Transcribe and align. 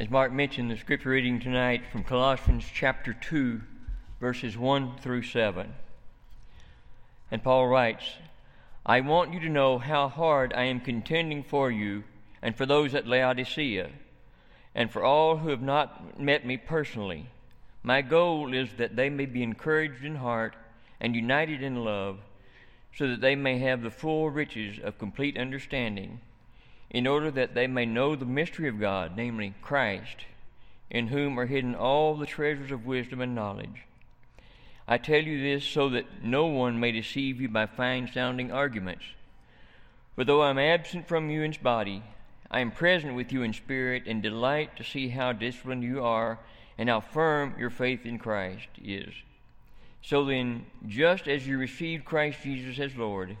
As 0.00 0.08
Mark 0.08 0.32
mentioned, 0.32 0.70
the 0.70 0.78
scripture 0.78 1.10
reading 1.10 1.40
tonight 1.40 1.82
from 1.92 2.04
Colossians 2.04 2.64
chapter 2.72 3.12
2, 3.12 3.60
verses 4.18 4.56
1 4.56 4.96
through 5.02 5.24
7. 5.24 5.74
And 7.30 7.42
Paul 7.42 7.68
writes, 7.68 8.14
I 8.86 9.02
want 9.02 9.34
you 9.34 9.40
to 9.40 9.50
know 9.50 9.76
how 9.76 10.08
hard 10.08 10.54
I 10.54 10.62
am 10.62 10.80
contending 10.80 11.42
for 11.42 11.70
you 11.70 12.04
and 12.40 12.56
for 12.56 12.64
those 12.64 12.94
at 12.94 13.06
Laodicea, 13.06 13.90
and 14.74 14.90
for 14.90 15.04
all 15.04 15.36
who 15.36 15.50
have 15.50 15.60
not 15.60 16.18
met 16.18 16.46
me 16.46 16.56
personally. 16.56 17.28
My 17.82 18.00
goal 18.00 18.54
is 18.54 18.70
that 18.78 18.96
they 18.96 19.10
may 19.10 19.26
be 19.26 19.42
encouraged 19.42 20.02
in 20.02 20.14
heart 20.14 20.56
and 20.98 21.14
united 21.14 21.62
in 21.62 21.84
love, 21.84 22.20
so 22.96 23.06
that 23.06 23.20
they 23.20 23.36
may 23.36 23.58
have 23.58 23.82
the 23.82 23.90
full 23.90 24.30
riches 24.30 24.78
of 24.82 24.96
complete 24.96 25.36
understanding 25.36 26.20
in 26.90 27.06
order 27.06 27.30
that 27.30 27.54
they 27.54 27.66
may 27.66 27.86
know 27.86 28.16
the 28.16 28.24
mystery 28.24 28.68
of 28.68 28.80
God, 28.80 29.12
namely 29.16 29.54
Christ, 29.62 30.26
in 30.90 31.06
whom 31.08 31.38
are 31.38 31.46
hidden 31.46 31.74
all 31.74 32.16
the 32.16 32.26
treasures 32.26 32.72
of 32.72 32.84
wisdom 32.84 33.20
and 33.20 33.34
knowledge. 33.34 33.84
I 34.88 34.98
tell 34.98 35.22
you 35.22 35.40
this 35.40 35.64
so 35.64 35.88
that 35.90 36.24
no 36.24 36.46
one 36.46 36.80
may 36.80 36.90
deceive 36.90 37.40
you 37.40 37.48
by 37.48 37.66
fine 37.66 38.10
sounding 38.12 38.50
arguments. 38.50 39.04
For 40.16 40.24
though 40.24 40.42
I 40.42 40.50
am 40.50 40.58
absent 40.58 41.06
from 41.06 41.30
you 41.30 41.42
in 41.42 41.54
body, 41.62 42.02
I 42.50 42.58
am 42.58 42.72
present 42.72 43.14
with 43.14 43.32
you 43.32 43.44
in 43.44 43.52
spirit 43.52 44.02
and 44.06 44.20
delight 44.20 44.76
to 44.76 44.84
see 44.84 45.08
how 45.08 45.32
disciplined 45.32 45.84
you 45.84 46.02
are 46.02 46.40
and 46.76 46.88
how 46.88 47.00
firm 47.00 47.54
your 47.56 47.70
faith 47.70 48.04
in 48.04 48.18
Christ 48.18 48.66
is. 48.82 49.14
So 50.02 50.24
then, 50.24 50.66
just 50.88 51.28
as 51.28 51.46
you 51.46 51.58
received 51.58 52.04
Christ 52.04 52.38
Jesus 52.42 52.80
as 52.80 52.96
Lord, 52.96 53.36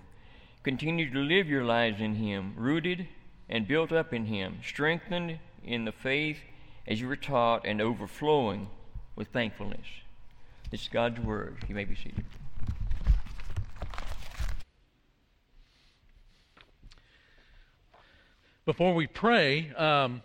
continue 0.62 1.10
to 1.10 1.18
live 1.18 1.48
your 1.48 1.64
lives 1.64 2.00
in 2.00 2.14
Him, 2.14 2.52
rooted 2.56 3.08
and 3.50 3.66
built 3.66 3.90
up 3.90 4.14
in 4.14 4.26
him, 4.26 4.60
strengthened 4.64 5.38
in 5.64 5.84
the 5.84 5.92
faith 5.92 6.38
as 6.86 7.00
you 7.00 7.08
were 7.08 7.16
taught, 7.16 7.66
and 7.66 7.80
overflowing 7.80 8.68
with 9.16 9.28
thankfulness. 9.28 9.86
This 10.70 10.82
is 10.82 10.88
God's 10.88 11.20
word. 11.20 11.56
You 11.68 11.74
may 11.74 11.84
be 11.84 11.96
seated. 11.96 12.24
Before 18.64 18.94
we 18.94 19.08
pray, 19.08 19.72
um, 19.72 20.22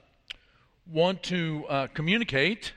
want 0.91 1.23
to 1.23 1.65
uh, 1.67 1.87
communicate 1.87 2.73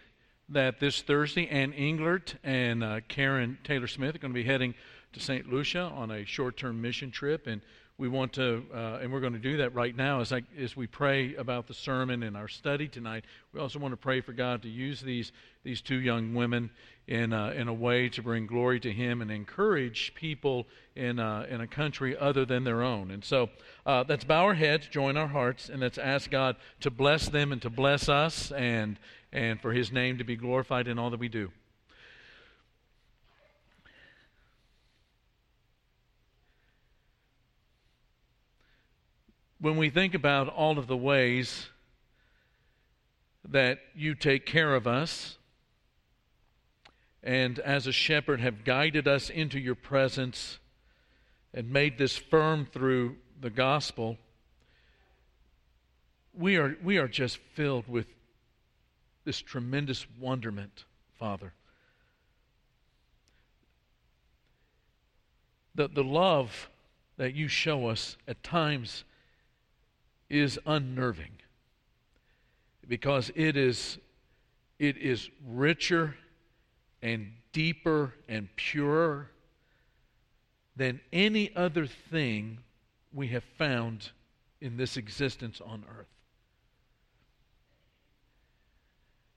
that 0.49 0.81
this 0.81 1.03
Thursday, 1.03 1.47
Ann 1.49 1.73
Englert 1.75 2.37
and 2.43 2.83
uh, 2.83 3.01
Karen 3.07 3.59
Taylor 3.65 3.87
Smith 3.87 4.15
are 4.15 4.19
going 4.19 4.33
to 4.33 4.41
be 4.41 4.45
heading 4.45 4.75
to 5.13 5.21
St. 5.21 5.47
Lucia 5.53 5.83
on 5.83 6.11
a 6.11 6.25
short-term 6.25 6.81
mission 6.81 7.11
trip, 7.11 7.47
and 7.47 7.61
we 7.99 8.07
want 8.07 8.33
to, 8.35 8.65
uh, 8.73 8.99
and 9.03 9.13
we're 9.13 9.21
going 9.21 9.33
to 9.33 9.41
do 9.41 9.57
that 9.57 9.75
right 9.75 9.95
now 9.95 10.21
as, 10.21 10.33
I, 10.33 10.43
as 10.57 10.77
we 10.77 10.87
pray 10.87 11.35
about 11.35 11.67
the 11.67 11.75
sermon 11.75 12.23
and 12.23 12.37
our 12.37 12.47
study 12.47 12.87
tonight. 12.87 13.25
We 13.53 13.59
also 13.59 13.81
want 13.81 13.93
to 13.93 13.97
pray 13.97 14.21
for 14.21 14.33
God 14.33 14.63
to 14.63 14.69
use 14.69 15.01
these, 15.01 15.33
these 15.65 15.81
two 15.81 15.97
young 15.97 16.33
women 16.33 16.71
in, 17.09 17.33
uh, 17.33 17.55
in 17.57 17.67
a 17.67 17.75
way 17.75 18.09
to 18.11 18.23
bring 18.23 18.47
glory 18.47 18.79
to 18.81 18.93
Him 18.93 19.21
and 19.21 19.33
encourage 19.33 20.15
people 20.15 20.69
in, 20.95 21.19
uh, 21.19 21.47
in 21.51 21.61
a 21.61 21.67
country 21.67 22.17
other 22.17 22.45
than 22.45 22.63
their 22.63 22.85
own. 22.85 23.11
And 23.11 23.25
so 23.25 23.51
uh, 23.85 24.05
let's 24.09 24.25
bow 24.25 24.45
our 24.45 24.55
heads, 24.55 24.87
join 24.87 25.17
our 25.17 25.27
hearts, 25.27 25.69
and 25.69 25.81
let's 25.81 25.99
ask 25.99 26.31
God 26.31 26.55
to 26.81 26.93
bless 26.93 27.29
them 27.29 27.51
and 27.51 27.61
to 27.63 27.71
bless 27.71 28.09
us 28.09 28.53
and, 28.53 28.97
and 29.33 29.61
for 29.61 29.73
His 29.73 29.91
name 29.91 30.19
to 30.19 30.25
be 30.25 30.37
glorified 30.37 30.87
in 30.87 31.01
all 31.01 31.11
that 31.11 31.19
we 31.19 31.29
do. 31.29 31.51
When 39.61 39.77
we 39.77 39.91
think 39.91 40.15
about 40.15 40.49
all 40.49 40.79
of 40.79 40.87
the 40.87 40.97
ways 40.97 41.69
that 43.49 43.81
you 43.95 44.15
take 44.15 44.47
care 44.47 44.75
of 44.75 44.87
us 44.87 45.39
and 47.23 47.59
as 47.59 47.87
a 47.87 47.93
shepherd 47.93 48.41
have 48.41 48.65
guided 48.65 49.09
us 49.09 49.31
into 49.31 49.59
your 49.59 49.75
presence 49.75 50.59
and 51.53 51.71
made 51.71 51.99
this 51.99 52.17
firm 52.17 52.67
through 52.67 53.17
the 53.41 53.51
gospel, 53.51 54.17
we 56.33 56.57
are, 56.57 56.77
we 56.83 56.99
are 56.99 57.09
just 57.09 57.39
filled 57.55 57.89
with 57.89 58.07
this 59.25 59.41
tremendous 59.41 60.07
wonderment, 60.21 60.85
Father. 61.19 61.53
The, 65.75 65.89
the 65.89 66.05
love 66.05 66.71
that 67.17 67.35
you 67.35 67.49
show 67.49 67.89
us 67.89 68.17
at 68.29 68.43
times 68.43 69.05
is 70.31 70.59
unnerving 70.67 71.33
because 72.87 73.31
it 73.35 73.57
is 73.57 73.99
it 74.79 74.97
is 74.97 75.29
richer 75.47 76.15
and 77.03 77.33
deeper 77.53 78.15
and 78.29 78.49
purer 78.57 79.31
than 80.77 81.01
any 81.13 81.55
other 81.57 81.87
thing 81.87 82.59
we 83.13 83.29
have 83.29 83.45
found 83.57 84.11
in 84.61 84.77
this 84.77 84.97
existence 84.97 85.61
on 85.61 85.85
earth. 85.99 86.07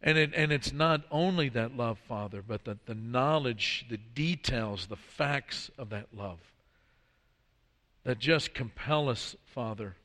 And, 0.04 0.18
it, 0.18 0.34
and 0.36 0.52
it's 0.52 0.74
not 0.74 1.02
only 1.12 1.50
that 1.50 1.78
love, 1.78 2.00
Father, 2.08 2.44
but 2.48 2.66
the, 2.66 2.78
the 2.86 2.96
knowledge, 2.96 3.86
the 3.90 3.98
details, 3.98 4.88
the 4.88 4.96
facts 4.96 5.70
of 5.78 5.90
that 5.90 6.08
love 6.16 6.40
that 8.04 8.18
just 8.18 8.54
compel 8.54 9.10
us, 9.10 9.36
Father, 9.46 9.96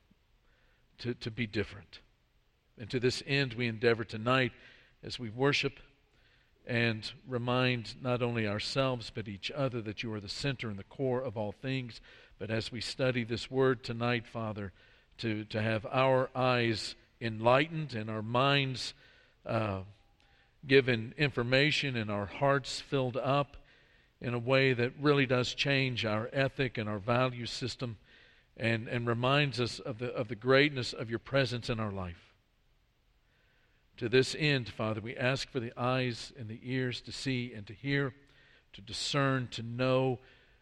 to, 0.99 1.13
to 1.15 1.31
be 1.31 1.47
different. 1.47 1.99
And 2.79 2.89
to 2.89 2.99
this 2.99 3.23
end, 3.25 3.53
we 3.53 3.67
endeavor 3.67 4.03
tonight 4.03 4.51
as 5.03 5.19
we 5.19 5.29
worship 5.29 5.79
and 6.65 7.11
remind 7.27 7.95
not 8.01 8.21
only 8.21 8.45
ourselves 8.45 9.11
but 9.13 9.27
each 9.27 9.49
other 9.51 9.81
that 9.81 10.03
you 10.03 10.13
are 10.13 10.19
the 10.19 10.27
center 10.29 10.69
and 10.69 10.77
the 10.77 10.83
core 10.83 11.21
of 11.21 11.37
all 11.37 11.51
things. 11.51 12.01
But 12.39 12.51
as 12.51 12.71
we 12.71 12.81
study 12.81 13.23
this 13.23 13.49
word 13.49 13.83
tonight, 13.83 14.27
Father, 14.27 14.73
to, 15.19 15.45
to 15.45 15.61
have 15.61 15.85
our 15.91 16.29
eyes 16.35 16.95
enlightened 17.21 17.93
and 17.93 18.09
our 18.09 18.21
minds 18.21 18.93
uh, 19.45 19.79
given 20.67 21.13
information 21.17 21.95
and 21.95 22.11
our 22.11 22.25
hearts 22.25 22.81
filled 22.81 23.17
up 23.17 23.57
in 24.19 24.33
a 24.33 24.39
way 24.39 24.73
that 24.73 24.91
really 24.99 25.25
does 25.25 25.53
change 25.53 26.05
our 26.05 26.29
ethic 26.33 26.77
and 26.77 26.89
our 26.89 26.99
value 26.99 27.45
system 27.45 27.97
and, 28.57 28.87
and 28.87 29.07
reminds 29.07 29.59
us 29.59 29.79
of 29.79 29.99
the, 29.99 30.07
of 30.13 30.27
the 30.27 30.35
greatness 30.35 30.93
of 30.93 31.09
your 31.09 31.19
presence 31.19 31.69
in 31.69 31.79
our 31.79 31.91
life. 31.91 32.33
To 33.97 34.09
this 34.09 34.35
end, 34.37 34.69
Father, 34.69 35.01
we 35.01 35.15
ask 35.15 35.49
for 35.49 35.59
the 35.59 35.73
eyes 35.77 36.31
and 36.37 36.47
the 36.47 36.59
ears 36.63 37.01
to 37.01 37.11
see 37.11 37.53
and 37.55 37.65
to 37.67 37.73
hear, 37.73 38.13
to 38.73 38.81
discern, 38.81 39.47
to 39.51 39.63
know, 39.63 40.19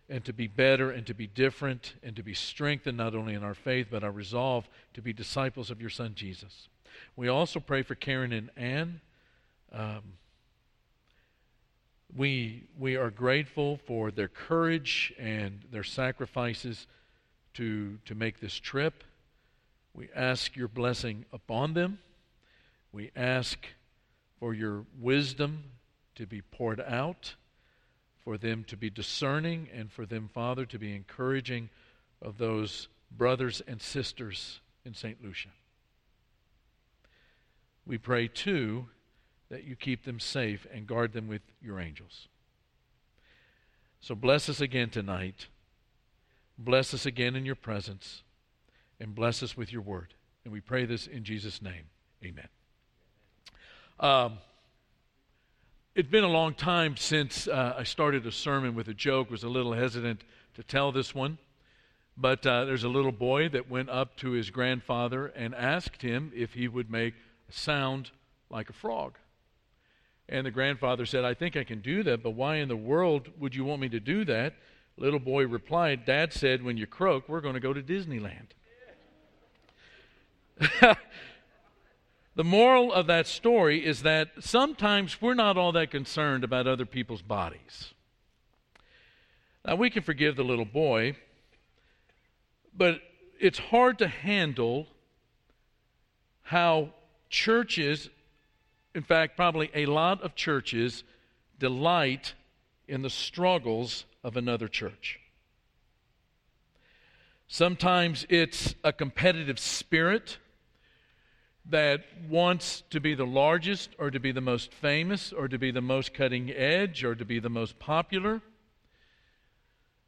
and 0.09 0.23
to 0.25 0.33
be 0.33 0.47
better 0.47 0.91
and 0.91 1.05
to 1.07 1.13
be 1.13 1.27
different 1.27 1.95
and 2.03 2.15
to 2.15 2.23
be 2.23 2.33
strengthened 2.33 2.97
not 2.97 3.15
only 3.15 3.33
in 3.33 3.43
our 3.43 3.55
faith 3.55 3.87
but 3.89 4.03
our 4.03 4.11
resolve 4.11 4.67
to 4.93 5.01
be 5.01 5.13
disciples 5.13 5.71
of 5.71 5.81
your 5.81 5.89
Son 5.89 6.13
Jesus. 6.15 6.69
We 7.15 7.27
also 7.27 7.59
pray 7.59 7.81
for 7.81 7.95
Karen 7.95 8.31
and 8.31 8.49
Ann. 8.55 9.01
Um, 9.71 10.01
we, 12.15 12.63
we 12.77 12.95
are 12.95 13.09
grateful 13.09 13.77
for 13.85 14.11
their 14.11 14.27
courage 14.27 15.13
and 15.19 15.63
their 15.71 15.83
sacrifices 15.83 16.87
to, 17.55 17.97
to 18.05 18.15
make 18.15 18.39
this 18.39 18.55
trip. 18.55 19.03
We 19.93 20.09
ask 20.15 20.55
your 20.55 20.67
blessing 20.67 21.25
upon 21.33 21.73
them. 21.73 21.99
We 22.91 23.11
ask 23.15 23.65
for 24.39 24.53
your 24.53 24.85
wisdom 24.99 25.63
to 26.15 26.25
be 26.25 26.41
poured 26.41 26.79
out, 26.81 27.35
for 28.23 28.37
them 28.37 28.63
to 28.65 28.77
be 28.77 28.89
discerning, 28.89 29.69
and 29.73 29.91
for 29.91 30.05
them, 30.05 30.29
Father, 30.33 30.65
to 30.65 30.79
be 30.79 30.95
encouraging 30.95 31.69
of 32.21 32.37
those 32.37 32.87
brothers 33.11 33.61
and 33.67 33.81
sisters 33.81 34.59
in 34.85 34.93
St. 34.93 35.23
Lucia. 35.23 35.49
We 37.85 37.97
pray, 37.97 38.27
too, 38.27 38.87
that 39.49 39.63
you 39.63 39.75
keep 39.75 40.05
them 40.05 40.19
safe 40.19 40.65
and 40.73 40.87
guard 40.87 41.13
them 41.13 41.27
with 41.27 41.41
your 41.61 41.79
angels. 41.79 42.27
So 44.01 44.15
bless 44.15 44.49
us 44.49 44.61
again 44.61 44.89
tonight. 44.89 45.47
Bless 46.57 46.93
us 46.93 47.05
again 47.05 47.35
in 47.35 47.45
your 47.45 47.55
presence 47.55 48.23
and 48.99 49.13
bless 49.13 49.43
us 49.43 49.57
with 49.57 49.71
your 49.71 49.81
word. 49.81 50.13
And 50.43 50.53
we 50.53 50.61
pray 50.61 50.85
this 50.85 51.07
in 51.07 51.23
Jesus' 51.23 51.61
name. 51.61 51.85
Amen. 52.23 52.47
Um, 53.99 54.37
it's 55.95 56.09
been 56.09 56.23
a 56.23 56.29
long 56.29 56.53
time 56.53 56.97
since 56.97 57.47
uh, 57.47 57.75
I 57.77 57.83
started 57.83 58.25
a 58.25 58.31
sermon 58.31 58.75
with 58.75 58.87
a 58.87 58.93
joke. 58.93 59.31
Was 59.31 59.43
a 59.43 59.49
little 59.49 59.73
hesitant 59.73 60.23
to 60.55 60.63
tell 60.63 60.91
this 60.91 61.15
one, 61.15 61.37
but 62.17 62.45
uh, 62.45 62.65
there's 62.65 62.83
a 62.83 62.89
little 62.89 63.11
boy 63.11 63.49
that 63.49 63.69
went 63.69 63.89
up 63.89 64.17
to 64.17 64.31
his 64.31 64.49
grandfather 64.49 65.27
and 65.27 65.55
asked 65.55 66.01
him 66.01 66.31
if 66.35 66.53
he 66.53 66.67
would 66.67 66.89
make 66.89 67.13
a 67.49 67.51
sound 67.53 68.11
like 68.49 68.69
a 68.69 68.73
frog. 68.73 69.17
And 70.27 70.45
the 70.45 70.51
grandfather 70.51 71.05
said, 71.05 71.23
"I 71.23 71.33
think 71.33 71.55
I 71.55 71.63
can 71.63 71.79
do 71.79 72.03
that, 72.03 72.21
but 72.21 72.31
why 72.31 72.57
in 72.57 72.67
the 72.67 72.75
world 72.75 73.29
would 73.39 73.55
you 73.55 73.63
want 73.63 73.81
me 73.81 73.89
to 73.89 73.99
do 73.99 74.25
that?" 74.25 74.55
Little 74.97 75.19
boy 75.19 75.45
replied, 75.45 76.05
Dad 76.05 76.31
said, 76.31 76.63
when 76.63 76.77
you 76.77 76.87
croak, 76.87 77.27
we're 77.27 77.41
going 77.41 77.55
to 77.55 77.59
go 77.59 77.73
to 77.73 77.81
Disneyland. 77.81 78.47
the 82.35 82.43
moral 82.43 82.93
of 82.93 83.07
that 83.07 83.27
story 83.27 83.85
is 83.85 84.03
that 84.03 84.29
sometimes 84.39 85.21
we're 85.21 85.33
not 85.33 85.57
all 85.57 85.73
that 85.73 85.91
concerned 85.91 86.45
about 86.45 86.65
other 86.65 86.85
people's 86.85 87.21
bodies. 87.21 87.93
Now, 89.65 89.75
we 89.75 89.89
can 89.89 90.03
forgive 90.03 90.37
the 90.37 90.43
little 90.43 90.65
boy, 90.65 91.17
but 92.75 93.01
it's 93.39 93.59
hard 93.59 93.99
to 93.99 94.07
handle 94.07 94.87
how 96.43 96.91
churches, 97.29 98.09
in 98.93 99.01
fact, 99.01 99.35
probably 99.35 99.71
a 99.73 99.87
lot 99.87 100.21
of 100.21 100.35
churches, 100.35 101.03
delight 101.59 102.33
in 102.87 103.01
the 103.01 103.09
struggles 103.09 104.05
of 104.25 104.35
another 104.35 104.67
church. 104.67 105.19
Sometimes 107.47 108.25
it's 108.27 108.73
a 108.83 108.91
competitive 108.91 109.59
spirit 109.59 110.39
that 111.69 112.01
wants 112.27 112.81
to 112.89 112.99
be 112.99 113.13
the 113.13 113.25
largest 113.25 113.91
or 113.99 114.09
to 114.09 114.19
be 114.19 114.31
the 114.31 114.41
most 114.41 114.73
famous 114.73 115.31
or 115.31 115.47
to 115.47 115.59
be 115.59 115.69
the 115.69 115.79
most 115.79 116.11
cutting 116.11 116.49
edge 116.49 117.03
or 117.03 117.13
to 117.13 117.23
be 117.23 117.37
the 117.37 117.51
most 117.51 117.77
popular. 117.77 118.41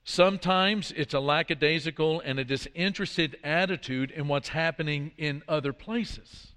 Sometimes 0.04 0.92
it's 0.98 1.14
a 1.14 1.20
lackadaisical 1.20 2.20
and 2.22 2.40
a 2.40 2.44
disinterested 2.44 3.38
attitude 3.44 4.10
in 4.10 4.28
what's 4.28 4.50
happening 4.50 5.12
in 5.18 5.44
other 5.48 5.74
places. 5.74 6.54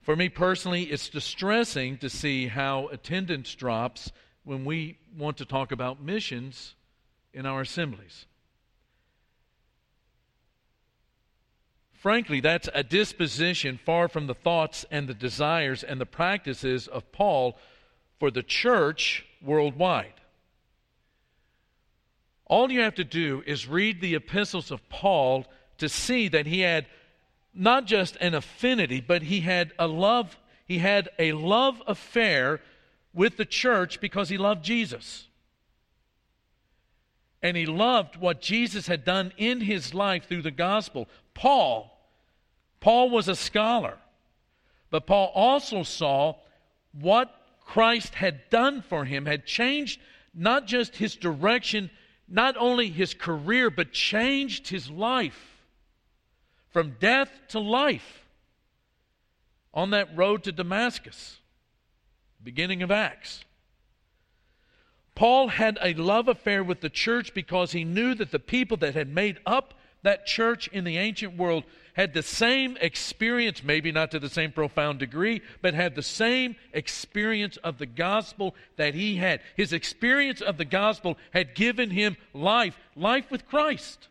For 0.00 0.16
me 0.16 0.30
personally, 0.30 0.84
it's 0.84 1.10
distressing 1.10 1.98
to 1.98 2.08
see 2.08 2.46
how 2.46 2.86
attendance 2.88 3.54
drops 3.54 4.12
when 4.46 4.64
we 4.64 4.96
want 5.18 5.36
to 5.36 5.44
talk 5.44 5.72
about 5.72 6.00
missions 6.00 6.76
in 7.34 7.44
our 7.44 7.62
assemblies. 7.62 8.26
Frankly, 11.92 12.38
that's 12.38 12.68
a 12.72 12.84
disposition 12.84 13.76
far 13.84 14.06
from 14.06 14.28
the 14.28 14.34
thoughts 14.34 14.86
and 14.88 15.08
the 15.08 15.14
desires 15.14 15.82
and 15.82 16.00
the 16.00 16.06
practices 16.06 16.86
of 16.86 17.10
Paul 17.10 17.58
for 18.20 18.30
the 18.30 18.44
church 18.44 19.26
worldwide. 19.42 20.14
All 22.44 22.70
you 22.70 22.82
have 22.82 22.94
to 22.94 23.04
do 23.04 23.42
is 23.46 23.66
read 23.66 24.00
the 24.00 24.14
epistles 24.14 24.70
of 24.70 24.88
Paul 24.88 25.44
to 25.78 25.88
see 25.88 26.28
that 26.28 26.46
he 26.46 26.60
had 26.60 26.86
not 27.52 27.86
just 27.86 28.16
an 28.20 28.34
affinity, 28.34 29.00
but 29.00 29.22
he 29.22 29.40
had 29.40 29.72
a 29.76 29.88
love, 29.88 30.38
he 30.64 30.78
had 30.78 31.08
a 31.18 31.32
love 31.32 31.82
affair 31.88 32.60
with 33.16 33.36
the 33.36 33.44
church 33.44 34.00
because 34.00 34.28
he 34.28 34.38
loved 34.38 34.62
Jesus. 34.62 35.26
And 37.42 37.56
he 37.56 37.66
loved 37.66 38.16
what 38.16 38.40
Jesus 38.40 38.86
had 38.86 39.04
done 39.04 39.32
in 39.36 39.62
his 39.62 39.94
life 39.94 40.28
through 40.28 40.42
the 40.42 40.50
gospel. 40.50 41.08
Paul, 41.34 41.98
Paul 42.78 43.10
was 43.10 43.26
a 43.26 43.34
scholar, 43.34 43.96
but 44.90 45.06
Paul 45.06 45.32
also 45.34 45.82
saw 45.82 46.36
what 46.92 47.34
Christ 47.64 48.14
had 48.14 48.48
done 48.50 48.82
for 48.82 49.04
him, 49.04 49.26
had 49.26 49.46
changed 49.46 50.00
not 50.34 50.66
just 50.66 50.96
his 50.96 51.16
direction 51.16 51.90
not 52.28 52.56
only 52.56 52.90
his 52.90 53.14
career, 53.14 53.70
but 53.70 53.92
changed 53.92 54.68
his 54.68 54.90
life 54.90 55.62
from 56.70 56.96
death 57.00 57.30
to 57.48 57.60
life 57.60 58.26
on 59.72 59.90
that 59.90 60.16
road 60.16 60.42
to 60.44 60.52
Damascus, 60.52 61.38
beginning 62.46 62.80
of 62.80 62.92
Acts. 62.92 63.44
Paul 65.16 65.48
had 65.48 65.80
a 65.82 65.94
love 65.94 66.28
affair 66.28 66.62
with 66.62 66.80
the 66.80 66.88
church 66.88 67.34
because 67.34 67.72
he 67.72 67.82
knew 67.82 68.14
that 68.14 68.30
the 68.30 68.38
people 68.38 68.76
that 68.76 68.94
had 68.94 69.12
made 69.12 69.40
up 69.44 69.74
that 70.04 70.26
church 70.26 70.68
in 70.68 70.84
the 70.84 70.96
ancient 70.96 71.36
world 71.36 71.64
had 71.94 72.14
the 72.14 72.22
same 72.22 72.78
experience, 72.80 73.64
maybe 73.64 73.90
not 73.90 74.12
to 74.12 74.20
the 74.20 74.28
same 74.28 74.52
profound 74.52 75.00
degree, 75.00 75.42
but 75.60 75.74
had 75.74 75.96
the 75.96 76.02
same 76.02 76.54
experience 76.72 77.56
of 77.64 77.78
the 77.78 77.86
gospel 77.86 78.54
that 78.76 78.94
he 78.94 79.16
had. 79.16 79.40
His 79.56 79.72
experience 79.72 80.40
of 80.40 80.56
the 80.56 80.64
gospel 80.64 81.18
had 81.32 81.56
given 81.56 81.90
him 81.90 82.16
life, 82.32 82.78
life 82.94 83.28
with 83.28 83.48
Christ. 83.48 84.06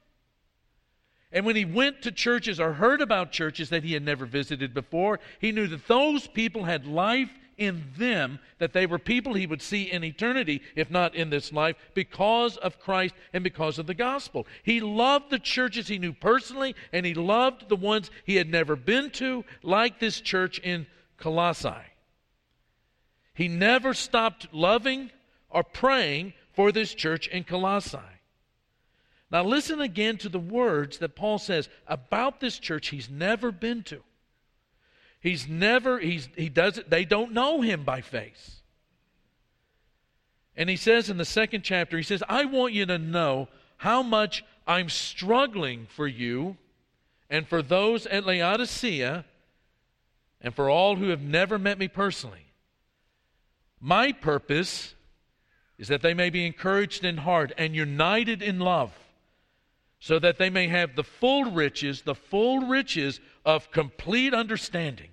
And 1.31 1.45
when 1.45 1.55
he 1.55 1.63
went 1.63 2.01
to 2.01 2.11
churches 2.11 2.59
or 2.59 2.73
heard 2.73 2.99
about 2.99 3.31
churches 3.31 3.69
that 3.69 3.85
he 3.85 3.93
had 3.93 4.03
never 4.03 4.25
visited 4.25 4.73
before, 4.73 5.21
he 5.39 5.53
knew 5.53 5.67
that 5.67 5.87
those 5.87 6.27
people 6.27 6.65
had 6.65 6.85
life 6.85 7.29
in 7.57 7.85
them 7.97 8.39
that 8.59 8.73
they 8.73 8.85
were 8.85 8.99
people 8.99 9.33
he 9.33 9.47
would 9.47 9.61
see 9.61 9.83
in 9.83 10.03
eternity, 10.03 10.61
if 10.75 10.89
not 10.89 11.15
in 11.15 11.29
this 11.29 11.53
life, 11.53 11.75
because 11.93 12.57
of 12.57 12.79
Christ 12.79 13.15
and 13.33 13.43
because 13.43 13.79
of 13.79 13.87
the 13.87 13.93
gospel. 13.93 14.45
He 14.63 14.81
loved 14.81 15.29
the 15.29 15.39
churches 15.39 15.87
he 15.87 15.99
knew 15.99 16.13
personally, 16.13 16.75
and 16.91 17.05
he 17.05 17.13
loved 17.13 17.69
the 17.69 17.75
ones 17.75 18.11
he 18.25 18.35
had 18.35 18.49
never 18.49 18.75
been 18.75 19.09
to, 19.11 19.45
like 19.63 19.99
this 19.99 20.19
church 20.19 20.59
in 20.59 20.87
Colossae. 21.17 21.69
He 23.33 23.47
never 23.47 23.93
stopped 23.93 24.53
loving 24.53 25.11
or 25.49 25.63
praying 25.63 26.33
for 26.53 26.71
this 26.71 26.93
church 26.93 27.27
in 27.27 27.43
Colossae. 27.43 27.97
Now, 29.31 29.43
listen 29.43 29.81
again 29.81 30.17
to 30.19 30.29
the 30.29 30.39
words 30.39 30.99
that 30.99 31.15
Paul 31.15 31.39
says 31.39 31.67
about 31.87 32.39
this 32.39 32.59
church 32.59 32.89
he's 32.89 33.09
never 33.09 33.51
been 33.51 33.83
to. 33.83 34.01
He's 35.25 35.47
never, 35.47 35.97
he's, 35.97 36.29
he 36.37 36.49
does 36.49 36.77
it, 36.77 36.91
they 36.91 37.03
don't 37.03 37.31
know 37.31 37.61
him 37.61 37.83
by 37.83 38.01
face. 38.01 38.61
And 40.55 40.69
he 40.69 40.75
says 40.75 41.09
in 41.09 41.17
the 41.17 41.25
second 41.25 41.63
chapter, 41.63 41.97
he 41.97 42.03
says, 42.03 42.21
I 42.29 42.45
want 42.45 42.73
you 42.73 42.85
to 42.85 42.99
know 42.99 43.47
how 43.77 44.03
much 44.03 44.45
I'm 44.67 44.87
struggling 44.87 45.87
for 45.89 46.05
you 46.05 46.57
and 47.27 47.47
for 47.47 47.63
those 47.63 48.05
at 48.05 48.27
Laodicea 48.27 49.25
and 50.41 50.53
for 50.53 50.69
all 50.69 50.97
who 50.97 51.09
have 51.09 51.23
never 51.23 51.57
met 51.57 51.79
me 51.79 51.87
personally. 51.87 52.45
My 53.81 54.11
purpose 54.11 54.93
is 55.79 55.87
that 55.87 56.03
they 56.03 56.13
may 56.13 56.29
be 56.29 56.45
encouraged 56.45 57.03
in 57.03 57.17
heart 57.17 57.51
and 57.57 57.75
united 57.75 58.43
in 58.43 58.59
love, 58.59 58.93
so 59.99 60.19
that 60.19 60.37
they 60.37 60.51
may 60.51 60.67
have 60.67 60.95
the 60.95 61.03
full 61.03 61.45
riches, 61.45 62.03
the 62.03 62.13
full 62.13 62.67
riches 62.67 63.19
of 63.43 63.71
complete 63.71 64.31
understanding 64.31 65.09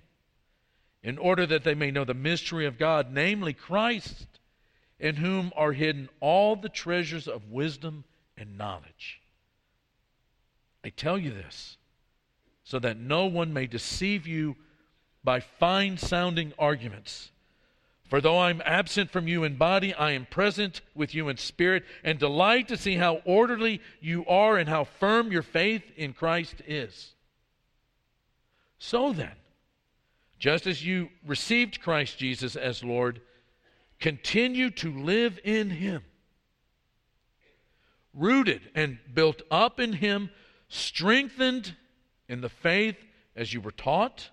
in 1.03 1.17
order 1.17 1.45
that 1.45 1.63
they 1.63 1.75
may 1.75 1.91
know 1.91 2.05
the 2.05 2.13
mystery 2.13 2.65
of 2.65 2.77
God, 2.77 3.11
namely 3.11 3.53
Christ, 3.53 4.25
in 4.99 5.17
whom 5.17 5.51
are 5.55 5.73
hidden 5.73 6.09
all 6.21 6.55
the 6.55 6.69
treasures 6.69 7.27
of 7.27 7.51
wisdom 7.51 8.05
and 8.37 8.57
knowledge. 8.57 9.21
I 10.83 10.89
tell 10.89 11.17
you 11.17 11.31
this 11.31 11.77
so 12.63 12.79
that 12.79 12.97
no 12.97 13.25
one 13.25 13.53
may 13.53 13.67
deceive 13.67 14.25
you 14.25 14.55
by 15.23 15.39
fine 15.39 15.97
sounding 15.97 16.53
arguments. 16.57 17.31
For 18.09 18.21
though 18.21 18.39
I'm 18.39 18.61
absent 18.65 19.09
from 19.09 19.27
you 19.27 19.43
in 19.43 19.55
body, 19.55 19.93
I 19.93 20.11
am 20.11 20.25
present 20.25 20.81
with 20.93 21.15
you 21.15 21.29
in 21.29 21.37
spirit, 21.37 21.83
and 22.03 22.19
delight 22.19 22.67
to 22.67 22.77
see 22.77 22.95
how 22.95 23.15
orderly 23.25 23.81
you 23.99 24.25
are 24.27 24.57
and 24.57 24.69
how 24.69 24.83
firm 24.83 25.31
your 25.31 25.41
faith 25.41 25.83
in 25.97 26.13
Christ 26.13 26.61
is. 26.67 27.13
So 28.77 29.13
then, 29.13 29.31
just 30.43 30.67
as 30.67 30.85
you 30.85 31.07
received 31.25 31.79
Christ 31.79 32.17
Jesus 32.17 32.57
as 32.57 32.83
Lord, 32.83 33.21
continue 34.01 34.71
to 34.71 34.91
live 34.91 35.39
in 35.45 35.69
Him. 35.69 36.03
Rooted 38.13 38.59
and 38.75 38.99
built 39.13 39.41
up 39.49 39.79
in 39.79 39.93
Him, 39.93 40.29
strengthened 40.67 41.77
in 42.27 42.41
the 42.41 42.49
faith 42.49 42.97
as 43.37 43.53
you 43.53 43.61
were 43.61 43.71
taught, 43.71 44.31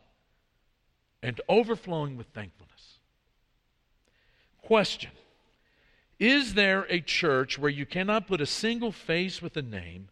and 1.23 1.41
overflowing 1.49 2.17
with 2.17 2.27
thankfulness. 2.35 2.99
Question 4.63 5.13
Is 6.19 6.55
there 6.55 6.89
a 6.91 7.01
church 7.01 7.57
where 7.57 7.71
you 7.71 7.87
cannot 7.87 8.27
put 8.27 8.41
a 8.41 8.47
single 8.47 8.91
face 8.91 9.41
with 9.41 9.57
a 9.57 9.63
name? 9.63 10.09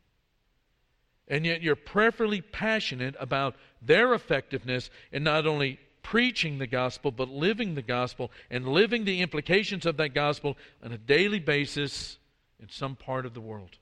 and 1.31 1.45
yet 1.45 1.61
you're 1.61 1.77
prayerfully 1.77 2.41
passionate 2.41 3.15
about 3.21 3.55
their 3.83 4.15
effectiveness 4.15 4.89
in 5.13 5.23
not 5.23 5.47
only 5.47 5.79
preaching 6.09 6.57
the 6.57 6.67
gospel, 6.67 7.11
but 7.11 7.29
living 7.29 7.75
the 7.75 7.83
gospel 7.83 8.31
and 8.51 8.67
living 8.67 9.05
the 9.05 9.21
implications 9.21 9.85
of 9.85 9.99
that 9.99 10.15
gospel 10.15 10.57
on 10.83 10.91
a 10.91 10.97
daily 10.97 11.39
basis 11.39 12.17
in 12.59 12.67
some 12.71 12.97
part 12.97 13.27
of 13.27 13.35
the 13.35 13.43
world. 13.43 13.77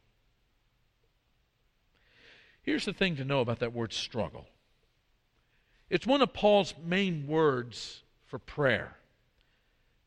Here's 2.62 2.84
the 2.84 2.92
thing 2.92 3.14
to 3.14 3.24
know 3.24 3.38
about 3.38 3.60
that 3.60 3.72
word 3.72 3.92
struggle 3.92 4.46
it's 5.88 6.04
one 6.04 6.20
of 6.20 6.32
Paul's 6.32 6.74
main 6.84 7.28
words 7.28 8.02
for 8.24 8.40
prayer. 8.40 8.96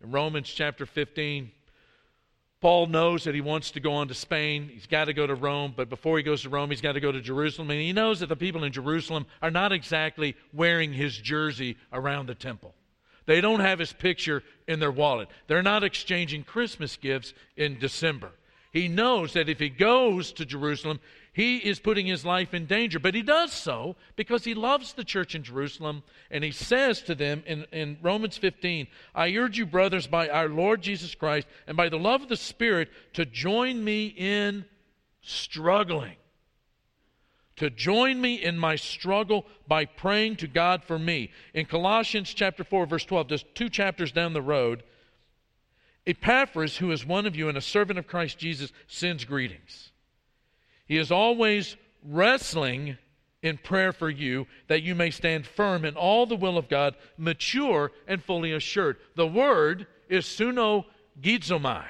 In 0.04 0.12
Romans 0.12 0.50
chapter 0.50 0.86
15, 0.86 1.54
Paul 2.62 2.88
knows 2.88 3.24
that 3.24 3.36
he 3.36 3.42
wants 3.42 3.72
to 3.72 3.80
go 3.80 3.94
on 3.94 4.10
to 4.10 4.14
Spain. 4.14 4.70
He's 4.74 4.86
got 4.86 5.06
to 5.06 5.14
go 5.14 5.26
to 5.26 5.36
Rome, 5.36 5.74
but 5.76 5.90
before 5.90 6.18
he 6.18 6.24
goes 6.24 6.42
to 6.42 6.50
Rome, 6.50 6.70
he's 6.70 6.82
got 6.82 6.94
to 6.94 7.00
go 7.00 7.12
to 7.12 7.22
Jerusalem. 7.22 7.72
And 7.72 7.80
he 7.80 7.94
knows 7.94 8.20
that 8.20 8.28
the 8.28 8.36
people 8.36 8.66
in 8.66 8.74
Jerusalem 8.74 9.26
are 9.42 9.52
not 9.52 9.72
exactly 9.72 10.36
wearing 10.54 10.92
his 10.92 11.18
jersey 11.18 11.78
around 11.94 12.26
the 12.26 12.36
temple. 12.36 12.76
They 13.26 13.40
don't 13.40 13.62
have 13.62 13.80
his 13.80 13.94
picture 13.94 14.44
in 14.68 14.80
their 14.80 14.92
wallet. 14.92 15.30
They're 15.48 15.64
not 15.64 15.84
exchanging 15.84 16.44
Christmas 16.44 16.98
gifts 16.98 17.34
in 17.56 17.80
December. 17.80 18.32
He 18.74 18.88
knows 18.88 19.34
that 19.34 19.50
if 19.50 19.60
he 19.60 19.70
goes 19.70 20.32
to 20.34 20.46
Jerusalem, 20.46 21.00
he 21.34 21.58
is 21.58 21.80
putting 21.80 22.06
his 22.06 22.26
life 22.26 22.54
in 22.54 22.66
danger. 22.66 23.00
But 23.00 23.14
he 23.14 23.22
does 23.22 23.52
so 23.52 23.96
because 24.16 24.44
he 24.44 24.54
loves 24.54 24.94
the 24.94 25.04
church 25.04 25.36
in 25.36 25.44
Jerusalem. 25.44 26.04
And 26.32 26.44
he 26.44 26.52
says 26.52 27.02
to 27.04 27.16
them 27.16 27.44
in, 27.46 27.66
in 27.72 27.98
Romans 28.02 28.38
15, 28.38 28.88
I 29.14 29.34
urge 29.36 29.58
you, 29.58 29.66
brothers, 29.66 30.08
by 30.08 30.30
our 30.30 30.50
Lord 30.50 30.82
Jesus 30.82 31.14
Christ 31.16 31.48
and 31.68 31.78
by 31.78 31.90
the 31.90 32.00
love 32.00 32.24
of 32.24 32.30
the 32.30 32.38
Spirit, 32.38 32.90
to 33.14 33.26
join 33.26 33.84
me 33.84 34.08
in 34.08 34.66
struggling. 35.22 36.16
To 37.58 37.70
join 37.70 38.22
me 38.22 38.36
in 38.36 38.58
my 38.58 38.78
struggle 38.78 39.46
by 39.68 39.86
praying 39.86 40.38
to 40.38 40.48
God 40.48 40.84
for 40.84 40.98
me. 40.98 41.32
In 41.54 41.66
Colossians 41.66 42.34
chapter 42.34 42.64
4, 42.64 42.86
verse 42.86 43.06
12, 43.06 43.28
just 43.28 43.54
two 43.54 43.70
chapters 43.70 44.12
down 44.12 44.34
the 44.34 44.42
road, 44.42 44.84
Epaphras, 46.08 46.78
who 46.78 46.92
is 46.92 47.06
one 47.06 47.26
of 47.26 47.36
you 47.36 47.50
and 47.50 47.58
a 47.58 47.62
servant 47.62 48.00
of 48.00 48.08
Christ 48.08 48.40
Jesus, 48.40 48.72
sends 48.88 49.26
greetings. 49.26 49.92
He 50.90 50.98
is 50.98 51.12
always 51.12 51.78
wrestling 52.04 52.98
in 53.42 53.58
prayer 53.58 53.94
for 53.94 54.10
you 54.10 54.48
that 54.68 54.82
you 54.82 54.96
may 54.96 55.12
stand 55.12 55.46
firm 55.46 55.86
in 55.86 55.96
all 55.96 56.26
the 56.26 56.36
will 56.36 56.58
of 56.58 56.68
God, 56.68 56.96
mature 57.16 57.92
and 58.08 58.22
fully 58.22 58.52
assured. 58.52 58.98
The 59.16 59.28
word 59.28 59.86
is 60.10 60.26
suno 60.26 60.86
gizomai. 61.22 61.86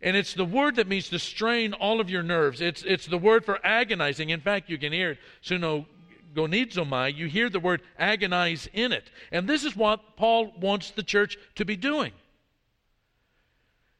And 0.00 0.16
it's 0.16 0.32
the 0.32 0.44
word 0.46 0.76
that 0.76 0.88
means 0.88 1.10
to 1.10 1.18
strain 1.18 1.74
all 1.74 2.00
of 2.00 2.08
your 2.08 2.22
nerves. 2.22 2.60
It's, 2.60 2.82
it's 2.84 3.06
the 3.06 3.18
word 3.18 3.44
for 3.44 3.58
agonizing. 3.66 4.30
In 4.30 4.40
fact, 4.40 4.70
you 4.70 4.78
can 4.78 4.92
hear 4.92 5.10
it, 5.10 5.18
suno 5.44 5.84
gonizomai. 6.34 7.14
You 7.14 7.26
hear 7.26 7.50
the 7.50 7.60
word 7.60 7.82
agonize 7.98 8.68
in 8.72 8.92
it. 8.92 9.10
And 9.32 9.48
this 9.48 9.64
is 9.64 9.76
what 9.76 10.16
Paul 10.16 10.54
wants 10.58 10.92
the 10.92 11.02
church 11.02 11.36
to 11.56 11.64
be 11.64 11.76
doing. 11.76 12.12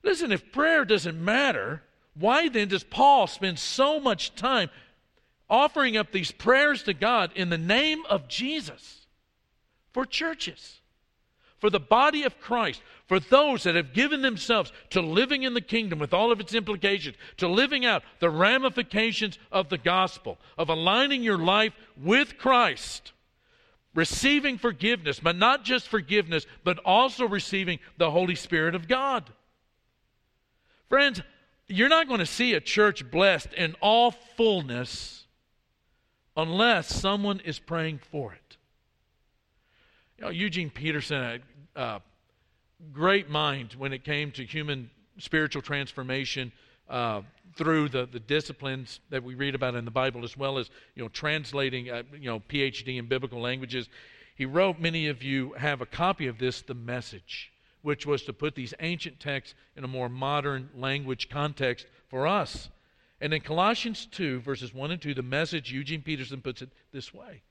Listen, 0.04 0.30
if 0.30 0.52
prayer 0.52 0.84
doesn't 0.84 1.22
matter, 1.22 1.82
why 2.20 2.48
then 2.48 2.68
does 2.68 2.84
Paul 2.84 3.26
spend 3.26 3.58
so 3.58 3.98
much 3.98 4.34
time 4.34 4.70
offering 5.48 5.96
up 5.96 6.12
these 6.12 6.30
prayers 6.30 6.84
to 6.84 6.94
God 6.94 7.32
in 7.34 7.50
the 7.50 7.58
name 7.58 8.02
of 8.08 8.28
Jesus 8.28 9.06
for 9.92 10.04
churches? 10.04 10.80
for 11.60 11.70
the 11.70 11.78
body 11.78 12.24
of 12.24 12.40
Christ, 12.40 12.82
for 13.06 13.20
those 13.20 13.64
that 13.64 13.74
have 13.74 13.92
given 13.92 14.22
themselves 14.22 14.72
to 14.90 15.02
living 15.02 15.42
in 15.42 15.54
the 15.54 15.60
kingdom 15.60 15.98
with 15.98 16.14
all 16.14 16.32
of 16.32 16.40
its 16.40 16.54
implications, 16.54 17.16
to 17.36 17.46
living 17.46 17.84
out 17.84 18.02
the 18.18 18.30
ramifications 18.30 19.38
of 19.52 19.68
the 19.68 19.78
gospel, 19.78 20.38
of 20.56 20.70
aligning 20.70 21.22
your 21.22 21.38
life 21.38 21.74
with 22.02 22.38
Christ, 22.38 23.12
receiving 23.94 24.56
forgiveness, 24.56 25.20
but 25.20 25.36
not 25.36 25.62
just 25.62 25.86
forgiveness, 25.86 26.46
but 26.64 26.78
also 26.78 27.28
receiving 27.28 27.78
the 27.98 28.10
Holy 28.10 28.34
Spirit 28.34 28.74
of 28.74 28.88
God. 28.88 29.30
Friends, 30.88 31.20
you're 31.70 31.88
not 31.88 32.08
going 32.08 32.18
to 32.18 32.26
see 32.26 32.54
a 32.54 32.60
church 32.60 33.08
blessed 33.10 33.52
in 33.54 33.76
all 33.80 34.10
fullness 34.10 35.24
unless 36.36 36.88
someone 36.88 37.40
is 37.40 37.58
praying 37.58 38.00
for 38.10 38.32
it. 38.32 38.56
You 40.18 40.24
know, 40.24 40.30
Eugene 40.30 40.70
Peterson, 40.70 41.40
a, 41.76 41.80
a 41.80 42.02
great 42.92 43.30
mind 43.30 43.74
when 43.74 43.92
it 43.92 44.04
came 44.04 44.32
to 44.32 44.44
human 44.44 44.90
spiritual 45.18 45.62
transformation 45.62 46.50
uh, 46.88 47.22
through 47.56 47.88
the, 47.88 48.06
the 48.06 48.20
disciplines 48.20 49.00
that 49.10 49.22
we 49.22 49.34
read 49.34 49.54
about 49.54 49.74
in 49.74 49.84
the 49.84 49.90
Bible, 49.90 50.24
as 50.24 50.36
well 50.36 50.58
as 50.58 50.70
you 50.94 51.02
know 51.02 51.08
translating 51.08 51.88
uh, 51.88 52.02
you 52.12 52.28
know 52.28 52.40
PhD 52.40 52.98
in 52.98 53.06
biblical 53.06 53.40
languages. 53.40 53.88
He 54.34 54.44
wrote. 54.44 54.80
Many 54.80 55.08
of 55.08 55.22
you 55.22 55.52
have 55.52 55.80
a 55.80 55.86
copy 55.86 56.26
of 56.26 56.38
this, 56.38 56.62
the 56.62 56.74
message 56.74 57.49
which 57.82 58.06
was 58.06 58.22
to 58.22 58.32
put 58.32 58.54
these 58.54 58.74
ancient 58.80 59.20
texts 59.20 59.54
in 59.76 59.84
a 59.84 59.88
more 59.88 60.08
modern 60.08 60.70
language 60.74 61.28
context 61.28 61.86
for 62.08 62.26
us. 62.26 62.68
And 63.20 63.34
in 63.34 63.40
Colossians 63.40 64.06
2, 64.06 64.40
verses 64.40 64.72
1 64.72 64.90
and 64.90 65.00
2, 65.00 65.14
the 65.14 65.22
message, 65.22 65.72
Eugene 65.72 66.02
Peterson 66.02 66.40
puts 66.40 66.62
it 66.62 66.70
this 66.92 67.12
way. 67.12 67.42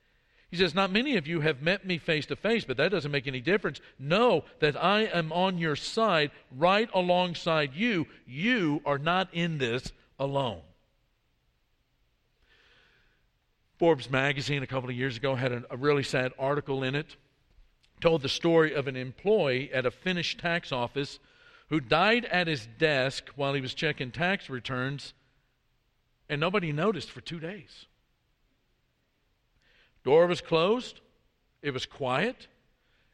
He 0.50 0.58
says, 0.58 0.74
Not 0.74 0.92
many 0.92 1.16
of 1.16 1.28
you 1.28 1.42
have 1.42 1.62
met 1.62 1.86
me 1.86 2.00
face 2.00 2.26
to 2.28 2.36
face, 2.36 2.66
but 2.66 2.78
that 2.78 2.90
doesn't 2.90 3.12
make 3.12 3.28
any 3.28 3.40
difference. 3.40 3.80
Know 4.00 4.46
that 4.60 4.82
I 4.84 5.02
am 5.02 5.32
on 5.32 5.60
your 5.60 5.76
side, 5.76 6.32
right 6.58 6.90
alongside 6.94 7.76
you. 7.76 8.08
You 8.26 8.82
are 8.86 8.98
not 8.98 9.30
in 9.32 9.60
this 9.60 9.92
alone. 10.18 10.62
Forbes 13.78 14.10
magazine 14.10 14.64
a 14.64 14.68
couple 14.68 14.90
of 14.90 14.96
years 14.96 15.16
ago 15.16 15.36
had 15.36 15.54
a, 15.54 15.78
really 15.78 16.04
sad 16.04 16.34
article 16.38 16.84
in 16.84 16.96
it 16.96 17.16
told 18.02 18.22
the 18.22 18.30
story 18.30 18.74
of 18.74 18.88
an 18.88 18.96
employee 18.96 19.72
at 19.74 19.86
a 19.86 19.92
Finnish 19.92 20.38
tax 20.38 20.72
office 20.72 21.20
who 21.70 21.80
died 21.80 22.26
at 22.26 22.48
his 22.48 22.68
desk 22.78 23.30
while 23.36 23.54
he 23.54 23.62
was 23.62 23.74
checking 23.74 24.12
tax 24.12 24.50
returns, 24.50 25.14
and 26.28 26.42
nobody 26.42 26.72
noticed 26.72 27.12
for 27.12 27.22
two 27.22 27.40
days. 27.40 27.86
Door 30.04 30.28
was 30.28 30.42
closed, 30.42 31.02
it 31.62 31.72
was 31.72 31.86
quiet. 31.86 32.48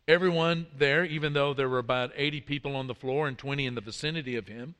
Everyone 0.07 0.67
there, 0.77 1.03
even 1.03 1.33
though 1.33 1.53
there 1.53 1.67
were 1.67 1.79
about 1.79 2.11
80 2.15 2.41
people 2.41 2.75
on 2.75 2.87
the 2.87 2.93
floor 2.93 3.27
and 3.27 3.37
20 3.37 3.65
in 3.65 3.75
the 3.75 3.81
vicinity 3.81 4.35
of 4.35 4.47
him, 4.47 4.75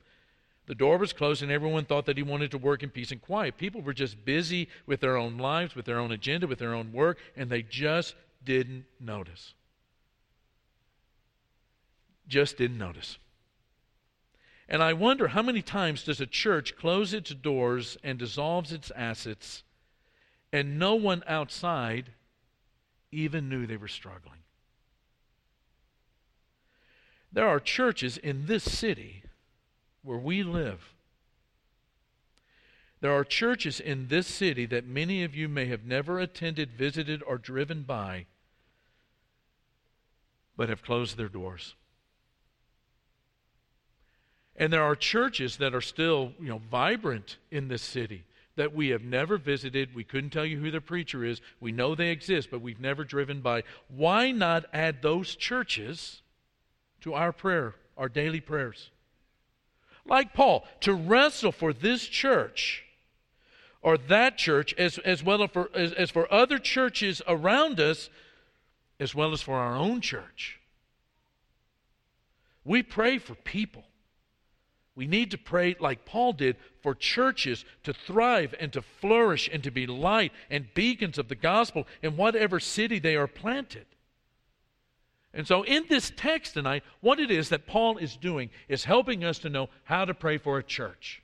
the 0.66 0.74
door 0.74 0.98
was 0.98 1.12
closed 1.12 1.42
and 1.42 1.50
everyone 1.50 1.84
thought 1.84 2.06
that 2.06 2.16
he 2.16 2.22
wanted 2.22 2.50
to 2.52 2.58
work 2.58 2.82
in 2.82 2.90
peace 2.90 3.10
and 3.10 3.20
quiet. 3.20 3.56
People 3.56 3.82
were 3.82 3.92
just 3.92 4.24
busy 4.24 4.68
with 4.86 5.00
their 5.00 5.16
own 5.16 5.36
lives, 5.36 5.74
with 5.74 5.84
their 5.84 5.98
own 5.98 6.12
agenda, 6.12 6.46
with 6.46 6.58
their 6.58 6.74
own 6.74 6.92
work, 6.92 7.18
and 7.36 7.50
they 7.50 7.62
just 7.62 8.14
didn't 8.44 8.84
notice 9.00 9.54
just 12.28 12.56
didn't 12.56 12.78
notice. 12.78 13.18
And 14.68 14.82
I 14.82 14.92
wonder 14.92 15.28
how 15.28 15.42
many 15.42 15.62
times 15.62 16.02
does 16.02 16.20
a 16.20 16.26
church 16.26 16.76
close 16.76 17.14
its 17.14 17.30
doors 17.30 17.96
and 18.02 18.18
dissolves 18.18 18.72
its 18.72 18.90
assets, 18.96 19.62
and 20.52 20.78
no 20.78 20.94
one 20.94 21.22
outside 21.26 22.10
even 23.12 23.48
knew 23.48 23.66
they 23.66 23.76
were 23.76 23.86
struggling? 23.86 24.40
There 27.32 27.46
are 27.46 27.60
churches 27.60 28.16
in 28.16 28.46
this 28.46 28.64
city 28.64 29.22
where 30.02 30.18
we 30.18 30.42
live. 30.42 30.94
There 33.00 33.12
are 33.12 33.24
churches 33.24 33.78
in 33.78 34.08
this 34.08 34.26
city 34.26 34.66
that 34.66 34.86
many 34.86 35.22
of 35.22 35.34
you 35.34 35.48
may 35.48 35.66
have 35.66 35.84
never 35.84 36.18
attended, 36.18 36.72
visited, 36.72 37.22
or 37.22 37.38
driven 37.38 37.82
by, 37.82 38.26
but 40.56 40.70
have 40.70 40.82
closed 40.82 41.16
their 41.16 41.28
doors. 41.28 41.74
And 44.56 44.72
there 44.72 44.82
are 44.82 44.96
churches 44.96 45.58
that 45.58 45.74
are 45.74 45.80
still, 45.80 46.32
you 46.40 46.48
know, 46.48 46.60
vibrant 46.70 47.36
in 47.50 47.68
this 47.68 47.82
city 47.82 48.24
that 48.56 48.74
we 48.74 48.88
have 48.88 49.02
never 49.02 49.36
visited. 49.36 49.94
We 49.94 50.04
couldn't 50.04 50.30
tell 50.30 50.46
you 50.46 50.58
who 50.58 50.70
the 50.70 50.80
preacher 50.80 51.24
is. 51.24 51.40
We 51.60 51.72
know 51.72 51.94
they 51.94 52.08
exist, 52.08 52.48
but 52.50 52.62
we've 52.62 52.80
never 52.80 53.04
driven 53.04 53.40
by. 53.40 53.64
Why 53.88 54.30
not 54.32 54.64
add 54.72 55.02
those 55.02 55.36
churches 55.36 56.22
to 57.02 57.12
our 57.12 57.32
prayer, 57.32 57.74
our 57.98 58.08
daily 58.08 58.40
prayers? 58.40 58.90
Like 60.06 60.32
Paul, 60.32 60.66
to 60.80 60.94
wrestle 60.94 61.52
for 61.52 61.72
this 61.72 62.06
church 62.06 62.84
or 63.82 63.98
that 63.98 64.38
church 64.38 64.74
as, 64.74 64.98
as 64.98 65.22
well 65.22 65.42
as 65.42 65.50
for, 65.50 65.70
as, 65.74 65.92
as 65.92 66.10
for 66.10 66.32
other 66.32 66.58
churches 66.58 67.20
around 67.28 67.78
us, 67.78 68.08
as 68.98 69.14
well 69.14 69.32
as 69.32 69.42
for 69.42 69.54
our 69.54 69.76
own 69.76 70.00
church. 70.00 70.60
We 72.64 72.82
pray 72.82 73.18
for 73.18 73.34
people. 73.34 73.84
We 74.96 75.06
need 75.06 75.30
to 75.32 75.38
pray 75.38 75.76
like 75.78 76.06
Paul 76.06 76.32
did 76.32 76.56
for 76.82 76.94
churches 76.94 77.66
to 77.84 77.92
thrive 77.92 78.54
and 78.58 78.72
to 78.72 78.80
flourish 78.80 79.48
and 79.52 79.62
to 79.62 79.70
be 79.70 79.86
light 79.86 80.32
and 80.50 80.72
beacons 80.74 81.18
of 81.18 81.28
the 81.28 81.34
gospel 81.34 81.86
in 82.02 82.16
whatever 82.16 82.58
city 82.58 82.98
they 82.98 83.14
are 83.14 83.26
planted. 83.26 83.84
And 85.34 85.46
so, 85.46 85.64
in 85.64 85.84
this 85.90 86.10
text 86.16 86.54
tonight, 86.54 86.82
what 87.02 87.20
it 87.20 87.30
is 87.30 87.50
that 87.50 87.66
Paul 87.66 87.98
is 87.98 88.16
doing 88.16 88.48
is 88.68 88.84
helping 88.84 89.22
us 89.22 89.38
to 89.40 89.50
know 89.50 89.68
how 89.84 90.06
to 90.06 90.14
pray 90.14 90.38
for 90.38 90.56
a 90.56 90.62
church. 90.62 91.22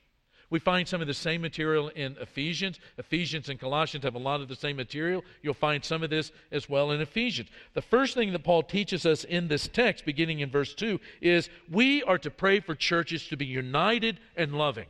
We 0.52 0.58
find 0.58 0.86
some 0.86 1.00
of 1.00 1.06
the 1.06 1.14
same 1.14 1.40
material 1.40 1.88
in 1.88 2.14
Ephesians. 2.20 2.78
Ephesians 2.98 3.48
and 3.48 3.58
Colossians 3.58 4.04
have 4.04 4.16
a 4.16 4.18
lot 4.18 4.42
of 4.42 4.48
the 4.48 4.54
same 4.54 4.76
material. 4.76 5.24
You'll 5.40 5.54
find 5.54 5.82
some 5.82 6.02
of 6.02 6.10
this 6.10 6.30
as 6.50 6.68
well 6.68 6.90
in 6.90 7.00
Ephesians. 7.00 7.48
The 7.72 7.80
first 7.80 8.12
thing 8.12 8.32
that 8.32 8.44
Paul 8.44 8.62
teaches 8.62 9.06
us 9.06 9.24
in 9.24 9.48
this 9.48 9.66
text, 9.66 10.04
beginning 10.04 10.40
in 10.40 10.50
verse 10.50 10.74
2, 10.74 11.00
is 11.22 11.48
we 11.70 12.02
are 12.02 12.18
to 12.18 12.30
pray 12.30 12.60
for 12.60 12.74
churches 12.74 13.26
to 13.28 13.36
be 13.38 13.46
united 13.46 14.20
and 14.36 14.52
loving. 14.52 14.88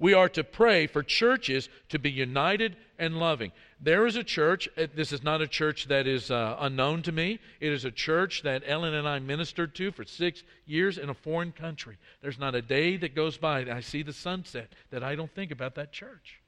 We 0.00 0.14
are 0.14 0.28
to 0.30 0.42
pray 0.42 0.88
for 0.88 1.04
churches 1.04 1.68
to 1.88 2.00
be 2.00 2.10
united 2.10 2.76
and 2.98 3.20
loving. 3.20 3.52
There 3.80 4.06
is 4.06 4.16
a 4.16 4.24
church, 4.24 4.68
uh, 4.76 4.88
this 4.94 5.12
is 5.12 5.22
not 5.22 5.40
a 5.40 5.46
church 5.46 5.86
that 5.86 6.08
is 6.08 6.32
uh, 6.32 6.56
unknown 6.58 7.02
to 7.02 7.12
me. 7.12 7.38
It 7.60 7.72
is 7.72 7.84
a 7.84 7.92
church 7.92 8.42
that 8.42 8.64
Ellen 8.66 8.94
and 8.94 9.08
I 9.08 9.20
ministered 9.20 9.74
to 9.76 9.92
for 9.92 10.04
six 10.04 10.42
years 10.66 10.98
in 10.98 11.08
a 11.08 11.14
foreign 11.14 11.52
country. 11.52 11.96
There's 12.20 12.40
not 12.40 12.56
a 12.56 12.62
day 12.62 12.96
that 12.96 13.14
goes 13.14 13.36
by 13.36 13.64
that 13.64 13.76
I 13.76 13.80
see 13.80 14.02
the 14.02 14.12
sunset 14.12 14.72
that 14.90 15.04
I 15.04 15.14
don't 15.14 15.32
think 15.32 15.52
about 15.52 15.76
that 15.76 15.92
church. 15.92 16.40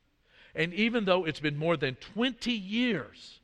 And 0.56 0.74
even 0.74 1.04
though 1.04 1.24
it's 1.24 1.38
been 1.38 1.56
more 1.56 1.76
than 1.76 1.94
20 2.14 2.50
years 2.50 3.38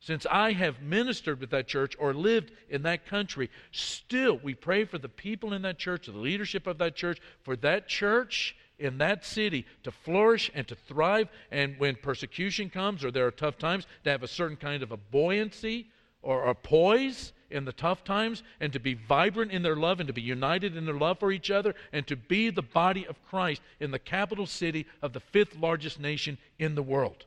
since 0.00 0.26
I 0.30 0.52
have 0.52 0.82
ministered 0.82 1.40
with 1.40 1.50
that 1.50 1.66
church 1.66 1.96
or 1.98 2.12
lived 2.12 2.52
in 2.68 2.82
that 2.82 3.06
country, 3.06 3.50
still 3.72 4.38
we 4.42 4.54
pray 4.54 4.84
for 4.84 4.98
the 4.98 5.08
people 5.08 5.54
in 5.54 5.62
that 5.62 5.78
church, 5.78 6.06
the 6.06 6.12
leadership 6.12 6.66
of 6.66 6.76
that 6.78 6.94
church, 6.94 7.18
for 7.42 7.56
that 7.56 7.88
church 7.88 8.54
in 8.78 8.98
that 8.98 9.24
city 9.24 9.66
to 9.82 9.90
flourish 9.90 10.50
and 10.54 10.66
to 10.68 10.74
thrive. 10.74 11.28
And 11.50 11.78
when 11.78 11.96
persecution 11.96 12.70
comes 12.70 13.04
or 13.04 13.10
there 13.10 13.26
are 13.26 13.30
tough 13.32 13.58
times, 13.58 13.86
to 14.04 14.10
have 14.10 14.22
a 14.22 14.28
certain 14.28 14.56
kind 14.56 14.82
of 14.82 14.92
a 14.92 14.96
buoyancy 14.96 15.86
or 16.22 16.46
a 16.46 16.54
poise 16.54 17.32
in 17.50 17.64
the 17.64 17.72
tough 17.72 18.04
times 18.04 18.42
and 18.60 18.72
to 18.72 18.80
be 18.80 18.94
vibrant 18.94 19.52
in 19.52 19.62
their 19.62 19.76
love 19.76 20.00
and 20.00 20.06
to 20.08 20.12
be 20.12 20.22
united 20.22 20.76
in 20.76 20.84
their 20.84 20.96
love 20.96 21.18
for 21.18 21.30
each 21.30 21.50
other 21.50 21.74
and 21.92 22.06
to 22.06 22.16
be 22.16 22.50
the 22.50 22.62
body 22.62 23.06
of 23.06 23.22
Christ 23.28 23.62
in 23.80 23.90
the 23.90 23.98
capital 23.98 24.46
city 24.46 24.86
of 25.02 25.12
the 25.12 25.20
fifth 25.20 25.56
largest 25.56 26.00
nation 26.00 26.38
in 26.58 26.74
the 26.74 26.82
world. 26.82 27.24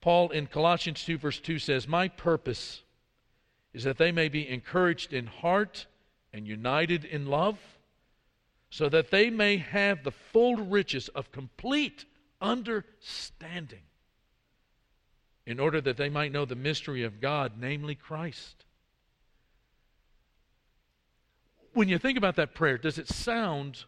Paul 0.00 0.30
in 0.30 0.48
Colossians 0.48 1.04
2, 1.04 1.16
verse 1.16 1.38
2 1.38 1.60
says, 1.60 1.86
My 1.86 2.08
purpose 2.08 2.82
is 3.72 3.84
that 3.84 3.98
they 3.98 4.10
may 4.10 4.28
be 4.28 4.48
encouraged 4.48 5.12
in 5.12 5.26
heart 5.26 5.86
and 6.32 6.46
united 6.46 7.04
in 7.04 7.26
love, 7.26 7.58
so 8.72 8.88
that 8.88 9.10
they 9.10 9.28
may 9.28 9.58
have 9.58 10.02
the 10.02 10.10
full 10.10 10.56
riches 10.56 11.08
of 11.08 11.30
complete 11.30 12.06
understanding 12.40 13.82
in 15.44 15.60
order 15.60 15.78
that 15.78 15.98
they 15.98 16.08
might 16.08 16.32
know 16.32 16.46
the 16.46 16.54
mystery 16.54 17.02
of 17.02 17.20
God, 17.20 17.52
namely 17.60 17.94
Christ. 17.94 18.64
When 21.74 21.90
you 21.90 21.98
think 21.98 22.16
about 22.16 22.36
that 22.36 22.54
prayer, 22.54 22.78
does 22.78 22.96
it 22.96 23.08
sound 23.08 23.84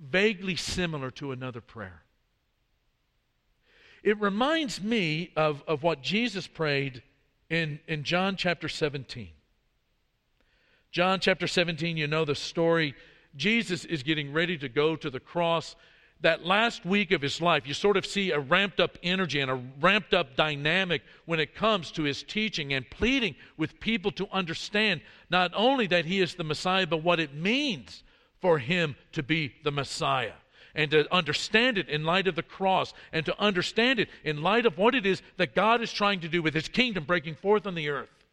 vaguely 0.00 0.56
similar 0.56 1.12
to 1.12 1.30
another 1.30 1.60
prayer? 1.60 2.02
It 4.02 4.20
reminds 4.20 4.82
me 4.82 5.30
of, 5.36 5.62
of 5.68 5.84
what 5.84 6.02
Jesus 6.02 6.48
prayed 6.48 7.04
in, 7.48 7.78
in 7.86 8.02
John 8.02 8.34
chapter 8.34 8.68
17. 8.68 9.28
John 10.90 11.20
chapter 11.20 11.46
17, 11.46 11.96
you 11.96 12.08
know 12.08 12.24
the 12.24 12.34
story. 12.34 12.96
Jesus 13.36 13.84
is 13.84 14.02
getting 14.02 14.32
ready 14.32 14.56
to 14.58 14.68
go 14.68 14.96
to 14.96 15.10
the 15.10 15.20
cross 15.20 15.76
that 16.24 16.46
last 16.46 16.86
week 16.86 17.12
of 17.12 17.20
his 17.20 17.40
life, 17.42 17.66
you 17.66 17.74
sort 17.74 17.98
of 17.98 18.06
see 18.06 18.30
a 18.30 18.38
ramped 18.38 18.80
up 18.80 18.96
energy 19.02 19.40
and 19.40 19.50
a 19.50 19.62
ramped 19.80 20.14
up 20.14 20.36
dynamic 20.36 21.02
when 21.26 21.38
it 21.38 21.54
comes 21.54 21.90
to 21.90 22.02
his 22.02 22.22
teaching 22.22 22.72
and 22.72 22.88
pleading 22.88 23.34
with 23.58 23.78
people 23.78 24.10
to 24.12 24.26
understand 24.32 25.02
not 25.28 25.50
only 25.54 25.86
that 25.86 26.06
he 26.06 26.22
is 26.22 26.34
the 26.34 26.44
Messiah, 26.44 26.86
but 26.86 27.02
what 27.02 27.20
it 27.20 27.34
means 27.34 28.02
for 28.40 28.58
him 28.58 28.96
to 29.12 29.22
be 29.22 29.52
the 29.64 29.70
Messiah. 29.70 30.32
And 30.74 30.90
to 30.92 31.12
understand 31.14 31.78
it 31.78 31.88
in 31.88 32.04
light 32.04 32.26
of 32.26 32.36
the 32.36 32.42
cross, 32.42 32.94
and 33.12 33.24
to 33.26 33.38
understand 33.38 34.00
it 34.00 34.08
in 34.24 34.42
light 34.42 34.66
of 34.66 34.78
what 34.78 34.94
it 34.94 35.06
is 35.06 35.22
that 35.36 35.54
God 35.54 35.82
is 35.82 35.92
trying 35.92 36.20
to 36.20 36.28
do 36.28 36.42
with 36.42 36.54
his 36.54 36.68
kingdom 36.68 37.04
breaking 37.04 37.36
forth 37.36 37.66
on 37.66 37.74
the 37.74 37.90
earth. 37.90 38.23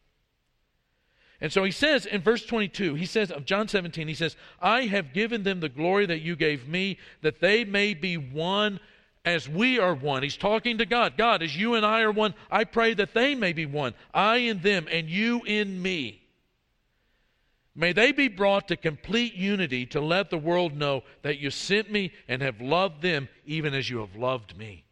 And 1.42 1.52
so 1.52 1.64
he 1.64 1.72
says 1.72 2.06
in 2.06 2.22
verse 2.22 2.46
22, 2.46 2.94
he 2.94 3.08
says 3.08 3.32
of 3.32 3.46
John 3.46 3.68
17, 3.68 4.08
he 4.08 4.14
says, 4.14 4.36
I 4.62 4.84
have 4.84 5.12
given 5.12 5.42
them 5.42 5.60
the 5.60 5.70
glory 5.70 6.06
that 6.06 6.22
you 6.22 6.36
gave 6.36 6.68
me, 6.68 7.00
that 7.24 7.42
they 7.42 7.66
may 7.66 7.96
be 7.96 8.16
one 8.16 8.80
as 9.26 9.50
we 9.50 9.80
are 9.80 9.96
one. 9.96 10.22
He's 10.22 10.38
talking 10.38 10.78
to 10.78 10.86
God. 10.86 11.18
God, 11.18 11.42
as 11.42 11.58
you 11.58 11.74
and 11.74 11.84
I 11.84 12.02
are 12.02 12.12
one, 12.12 12.36
I 12.52 12.64
pray 12.64 12.94
that 12.94 13.16
they 13.16 13.34
may 13.34 13.54
be 13.54 13.66
one. 13.66 13.96
I 14.14 14.38
in 14.38 14.62
them 14.62 14.88
and 14.92 15.10
you 15.10 15.42
in 15.46 15.82
me. 15.82 16.22
May 17.74 17.94
they 17.94 18.12
be 18.12 18.28
brought 18.28 18.68
to 18.68 18.76
complete 18.76 19.34
unity 19.34 19.88
to 19.88 20.02
let 20.02 20.30
the 20.30 20.38
world 20.38 20.76
know 20.76 21.04
that 21.24 21.40
you 21.40 21.50
sent 21.50 21.92
me 21.92 22.12
and 22.28 22.42
have 22.42 22.62
loved 22.62 23.02
them 23.02 23.30
even 23.46 23.74
as 23.74 23.90
you 23.90 24.00
have 24.00 24.16
loved 24.16 24.58
me. 24.58 24.84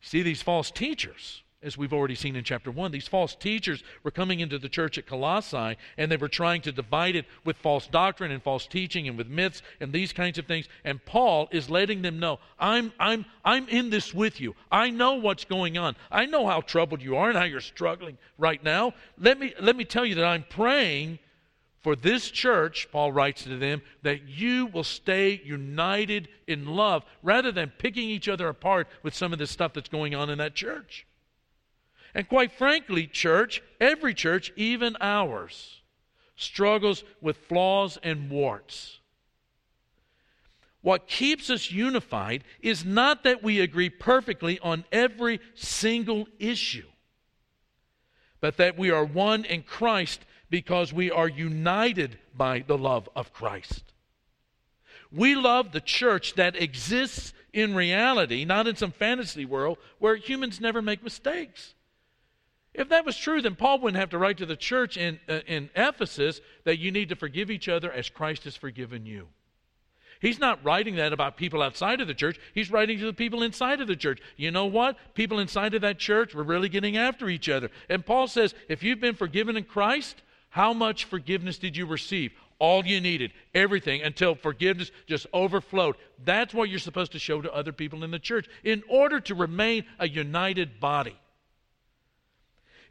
See 0.00 0.22
these 0.22 0.40
false 0.40 0.70
teachers 0.70 1.42
as 1.62 1.76
we've 1.76 1.92
already 1.92 2.14
seen 2.14 2.36
in 2.36 2.44
chapter 2.44 2.70
1. 2.70 2.90
These 2.90 3.08
false 3.08 3.34
teachers 3.34 3.84
were 4.02 4.10
coming 4.10 4.40
into 4.40 4.58
the 4.58 4.68
church 4.68 4.96
at 4.96 5.06
Colossae 5.06 5.76
and 5.98 6.10
they 6.10 6.16
were 6.16 6.28
trying 6.28 6.62
to 6.62 6.72
divide 6.72 7.16
it 7.16 7.26
with 7.44 7.58
false 7.58 7.86
doctrine 7.86 8.30
and 8.30 8.42
false 8.42 8.66
teaching 8.66 9.08
and 9.08 9.18
with 9.18 9.28
myths 9.28 9.60
and 9.78 9.92
these 9.92 10.12
kinds 10.12 10.38
of 10.38 10.46
things. 10.46 10.68
And 10.84 11.04
Paul 11.04 11.48
is 11.52 11.68
letting 11.68 12.00
them 12.00 12.18
know, 12.18 12.38
I'm, 12.58 12.92
I'm, 12.98 13.26
I'm 13.44 13.68
in 13.68 13.90
this 13.90 14.14
with 14.14 14.40
you. 14.40 14.54
I 14.72 14.88
know 14.88 15.14
what's 15.14 15.44
going 15.44 15.76
on. 15.76 15.96
I 16.10 16.24
know 16.24 16.46
how 16.46 16.62
troubled 16.62 17.02
you 17.02 17.16
are 17.16 17.28
and 17.28 17.36
how 17.36 17.44
you're 17.44 17.60
struggling 17.60 18.16
right 18.38 18.62
now. 18.64 18.94
Let 19.18 19.38
me, 19.38 19.52
let 19.60 19.76
me 19.76 19.84
tell 19.84 20.06
you 20.06 20.14
that 20.14 20.24
I'm 20.24 20.46
praying 20.48 21.18
for 21.82 21.94
this 21.94 22.30
church, 22.30 22.88
Paul 22.90 23.12
writes 23.12 23.44
to 23.44 23.58
them, 23.58 23.82
that 24.02 24.28
you 24.28 24.66
will 24.66 24.84
stay 24.84 25.40
united 25.44 26.28
in 26.46 26.66
love 26.66 27.04
rather 27.22 27.52
than 27.52 27.72
picking 27.78 28.08
each 28.08 28.28
other 28.28 28.48
apart 28.48 28.86
with 29.02 29.14
some 29.14 29.32
of 29.32 29.38
the 29.38 29.46
stuff 29.46 29.74
that's 29.74 29.88
going 29.88 30.14
on 30.14 30.30
in 30.30 30.38
that 30.38 30.54
church. 30.54 31.06
And 32.14 32.28
quite 32.28 32.52
frankly, 32.52 33.06
church, 33.06 33.62
every 33.80 34.14
church, 34.14 34.52
even 34.56 34.96
ours, 35.00 35.80
struggles 36.36 37.04
with 37.20 37.36
flaws 37.36 37.98
and 38.02 38.30
warts. 38.30 38.98
What 40.82 41.06
keeps 41.06 41.50
us 41.50 41.70
unified 41.70 42.44
is 42.60 42.84
not 42.84 43.24
that 43.24 43.42
we 43.42 43.60
agree 43.60 43.90
perfectly 43.90 44.58
on 44.60 44.84
every 44.90 45.40
single 45.54 46.26
issue, 46.38 46.86
but 48.40 48.56
that 48.56 48.78
we 48.78 48.90
are 48.90 49.04
one 49.04 49.44
in 49.44 49.62
Christ 49.62 50.24
because 50.48 50.92
we 50.92 51.10
are 51.10 51.28
united 51.28 52.18
by 52.34 52.64
the 52.66 52.78
love 52.78 53.08
of 53.14 53.32
Christ. 53.32 53.84
We 55.12 55.34
love 55.34 55.72
the 55.72 55.80
church 55.80 56.34
that 56.34 56.56
exists 56.56 57.34
in 57.52 57.74
reality, 57.74 58.44
not 58.44 58.66
in 58.66 58.76
some 58.76 58.92
fantasy 58.92 59.44
world 59.44 59.78
where 59.98 60.16
humans 60.16 60.60
never 60.60 60.80
make 60.80 61.02
mistakes. 61.02 61.74
If 62.72 62.88
that 62.90 63.04
was 63.04 63.16
true, 63.16 63.42
then 63.42 63.56
Paul 63.56 63.80
wouldn't 63.80 64.00
have 64.00 64.10
to 64.10 64.18
write 64.18 64.38
to 64.38 64.46
the 64.46 64.56
church 64.56 64.96
in, 64.96 65.18
uh, 65.28 65.40
in 65.46 65.70
Ephesus 65.74 66.40
that 66.64 66.78
you 66.78 66.92
need 66.92 67.08
to 67.08 67.16
forgive 67.16 67.50
each 67.50 67.68
other 67.68 67.90
as 67.90 68.08
Christ 68.08 68.44
has 68.44 68.56
forgiven 68.56 69.06
you. 69.06 69.28
He's 70.20 70.38
not 70.38 70.62
writing 70.62 70.96
that 70.96 71.14
about 71.14 71.38
people 71.38 71.62
outside 71.62 72.00
of 72.00 72.06
the 72.06 72.14
church. 72.14 72.38
He's 72.54 72.70
writing 72.70 72.98
to 72.98 73.06
the 73.06 73.12
people 73.12 73.42
inside 73.42 73.80
of 73.80 73.88
the 73.88 73.96
church. 73.96 74.20
You 74.36 74.50
know 74.50 74.66
what? 74.66 74.98
People 75.14 75.38
inside 75.38 75.74
of 75.74 75.80
that 75.80 75.98
church 75.98 76.34
were 76.34 76.42
really 76.42 76.68
getting 76.68 76.98
after 76.98 77.28
each 77.28 77.48
other. 77.48 77.70
And 77.88 78.04
Paul 78.04 78.28
says, 78.28 78.54
if 78.68 78.82
you've 78.82 79.00
been 79.00 79.14
forgiven 79.14 79.56
in 79.56 79.64
Christ, 79.64 80.22
how 80.50 80.74
much 80.74 81.04
forgiveness 81.06 81.56
did 81.56 81.76
you 81.76 81.86
receive? 81.86 82.32
All 82.58 82.84
you 82.84 83.00
needed, 83.00 83.32
everything, 83.54 84.02
until 84.02 84.34
forgiveness 84.34 84.90
just 85.06 85.26
overflowed. 85.32 85.96
That's 86.22 86.52
what 86.52 86.68
you're 86.68 86.78
supposed 86.78 87.12
to 87.12 87.18
show 87.18 87.40
to 87.40 87.52
other 87.54 87.72
people 87.72 88.04
in 88.04 88.10
the 88.10 88.18
church 88.18 88.46
in 88.62 88.82
order 88.90 89.20
to 89.20 89.34
remain 89.34 89.86
a 89.98 90.06
united 90.06 90.78
body. 90.78 91.16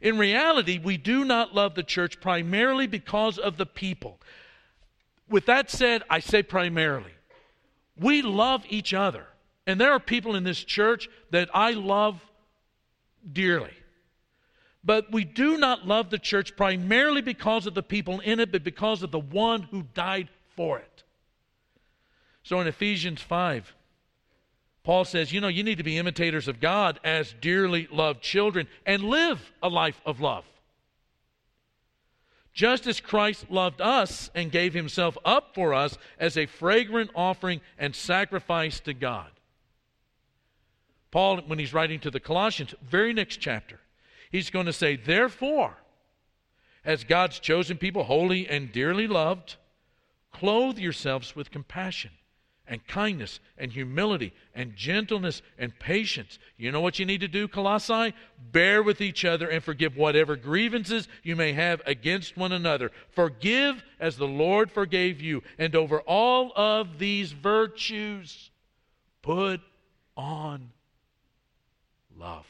In 0.00 0.18
reality, 0.18 0.78
we 0.78 0.96
do 0.96 1.24
not 1.24 1.54
love 1.54 1.74
the 1.74 1.82
church 1.82 2.20
primarily 2.20 2.86
because 2.86 3.38
of 3.38 3.56
the 3.56 3.66
people. 3.66 4.18
With 5.28 5.46
that 5.46 5.70
said, 5.70 6.02
I 6.08 6.20
say 6.20 6.42
primarily. 6.42 7.12
We 7.96 8.22
love 8.22 8.64
each 8.68 8.94
other. 8.94 9.26
And 9.66 9.80
there 9.80 9.92
are 9.92 10.00
people 10.00 10.34
in 10.34 10.44
this 10.44 10.64
church 10.64 11.08
that 11.30 11.50
I 11.54 11.72
love 11.72 12.24
dearly. 13.30 13.74
But 14.82 15.12
we 15.12 15.24
do 15.24 15.58
not 15.58 15.86
love 15.86 16.08
the 16.08 16.18
church 16.18 16.56
primarily 16.56 17.20
because 17.20 17.66
of 17.66 17.74
the 17.74 17.82
people 17.82 18.20
in 18.20 18.40
it, 18.40 18.50
but 18.50 18.64
because 18.64 19.02
of 19.02 19.10
the 19.10 19.18
one 19.18 19.62
who 19.62 19.82
died 19.94 20.28
for 20.56 20.78
it. 20.78 21.02
So 22.42 22.58
in 22.60 22.66
Ephesians 22.66 23.20
5, 23.20 23.74
Paul 24.82 25.04
says, 25.04 25.32
you 25.32 25.40
know, 25.40 25.48
you 25.48 25.62
need 25.62 25.78
to 25.78 25.84
be 25.84 25.98
imitators 25.98 26.48
of 26.48 26.60
God 26.60 27.00
as 27.04 27.34
dearly 27.40 27.86
loved 27.92 28.22
children 28.22 28.66
and 28.86 29.04
live 29.04 29.52
a 29.62 29.68
life 29.68 30.00
of 30.06 30.20
love. 30.20 30.44
Just 32.52 32.86
as 32.86 33.00
Christ 33.00 33.50
loved 33.50 33.80
us 33.80 34.30
and 34.34 34.50
gave 34.50 34.74
himself 34.74 35.16
up 35.24 35.54
for 35.54 35.74
us 35.74 35.98
as 36.18 36.36
a 36.36 36.46
fragrant 36.46 37.10
offering 37.14 37.60
and 37.78 37.94
sacrifice 37.94 38.80
to 38.80 38.94
God. 38.94 39.30
Paul, 41.10 41.38
when 41.46 41.58
he's 41.58 41.74
writing 41.74 42.00
to 42.00 42.10
the 42.10 42.20
Colossians, 42.20 42.74
very 42.82 43.12
next 43.12 43.36
chapter, 43.36 43.80
he's 44.30 44.50
going 44.50 44.66
to 44.66 44.72
say, 44.72 44.96
Therefore, 44.96 45.76
as 46.84 47.04
God's 47.04 47.38
chosen 47.38 47.76
people, 47.76 48.04
holy 48.04 48.48
and 48.48 48.72
dearly 48.72 49.06
loved, 49.06 49.56
clothe 50.32 50.78
yourselves 50.78 51.36
with 51.36 51.50
compassion 51.50 52.12
and 52.70 52.86
kindness 52.86 53.40
and 53.58 53.72
humility 53.72 54.32
and 54.54 54.76
gentleness 54.76 55.42
and 55.58 55.76
patience. 55.80 56.38
You 56.56 56.70
know 56.70 56.80
what 56.80 57.00
you 57.00 57.04
need 57.04 57.20
to 57.20 57.28
do, 57.28 57.48
Colossae? 57.48 58.14
Bear 58.52 58.80
with 58.80 59.00
each 59.00 59.24
other 59.24 59.48
and 59.48 59.62
forgive 59.62 59.96
whatever 59.96 60.36
grievances 60.36 61.08
you 61.24 61.34
may 61.34 61.52
have 61.52 61.82
against 61.84 62.36
one 62.36 62.52
another. 62.52 62.92
Forgive 63.10 63.82
as 63.98 64.16
the 64.16 64.28
Lord 64.28 64.70
forgave 64.70 65.20
you. 65.20 65.42
And 65.58 65.74
over 65.74 66.00
all 66.02 66.52
of 66.54 67.00
these 67.00 67.32
virtues, 67.32 68.50
put 69.20 69.60
on 70.16 70.70
love, 72.16 72.46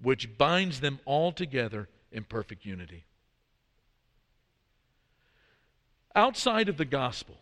which 0.00 0.38
binds 0.38 0.78
them 0.78 1.00
all 1.04 1.32
together 1.32 1.88
in 2.12 2.22
perfect 2.22 2.64
unity. 2.64 3.06
Outside 6.14 6.68
of 6.68 6.76
the 6.76 6.84
gospel, 6.84 7.38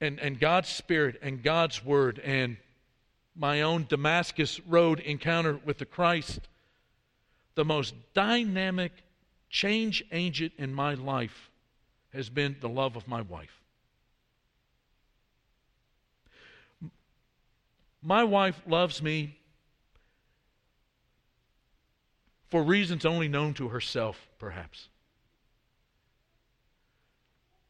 and, 0.00 0.18
and 0.18 0.40
God's 0.40 0.68
Spirit 0.68 1.18
and 1.22 1.42
God's 1.42 1.84
Word 1.84 2.20
and 2.24 2.56
my 3.36 3.62
own 3.62 3.86
Damascus 3.88 4.60
Road 4.66 5.00
encounter 5.00 5.58
with 5.64 5.78
the 5.78 5.84
Christ, 5.84 6.40
the 7.54 7.64
most 7.64 7.94
dynamic 8.14 8.92
change 9.48 10.04
agent 10.12 10.52
in 10.58 10.72
my 10.72 10.94
life 10.94 11.50
has 12.12 12.28
been 12.28 12.56
the 12.60 12.68
love 12.68 12.96
of 12.96 13.06
my 13.06 13.22
wife. 13.22 13.60
My 18.02 18.24
wife 18.24 18.60
loves 18.66 19.02
me 19.02 19.36
for 22.48 22.62
reasons 22.62 23.04
only 23.04 23.28
known 23.28 23.54
to 23.54 23.68
herself, 23.68 24.28
perhaps. 24.38 24.88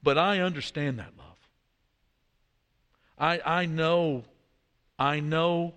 But 0.02 0.16
I 0.16 0.40
understand 0.40 0.98
that 0.98 1.12
love. 1.18 1.29
I, 3.20 3.40
I 3.44 3.66
know, 3.66 4.24
I 4.98 5.20
know 5.20 5.74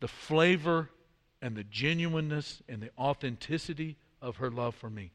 the 0.00 0.08
flavor 0.08 0.88
and 1.42 1.54
the 1.54 1.64
genuineness 1.64 2.62
and 2.68 2.80
the 2.80 2.90
authenticity 2.98 3.98
of 4.22 4.36
her 4.36 4.50
love 4.50 4.74
for 4.74 4.88
me. 4.88 5.12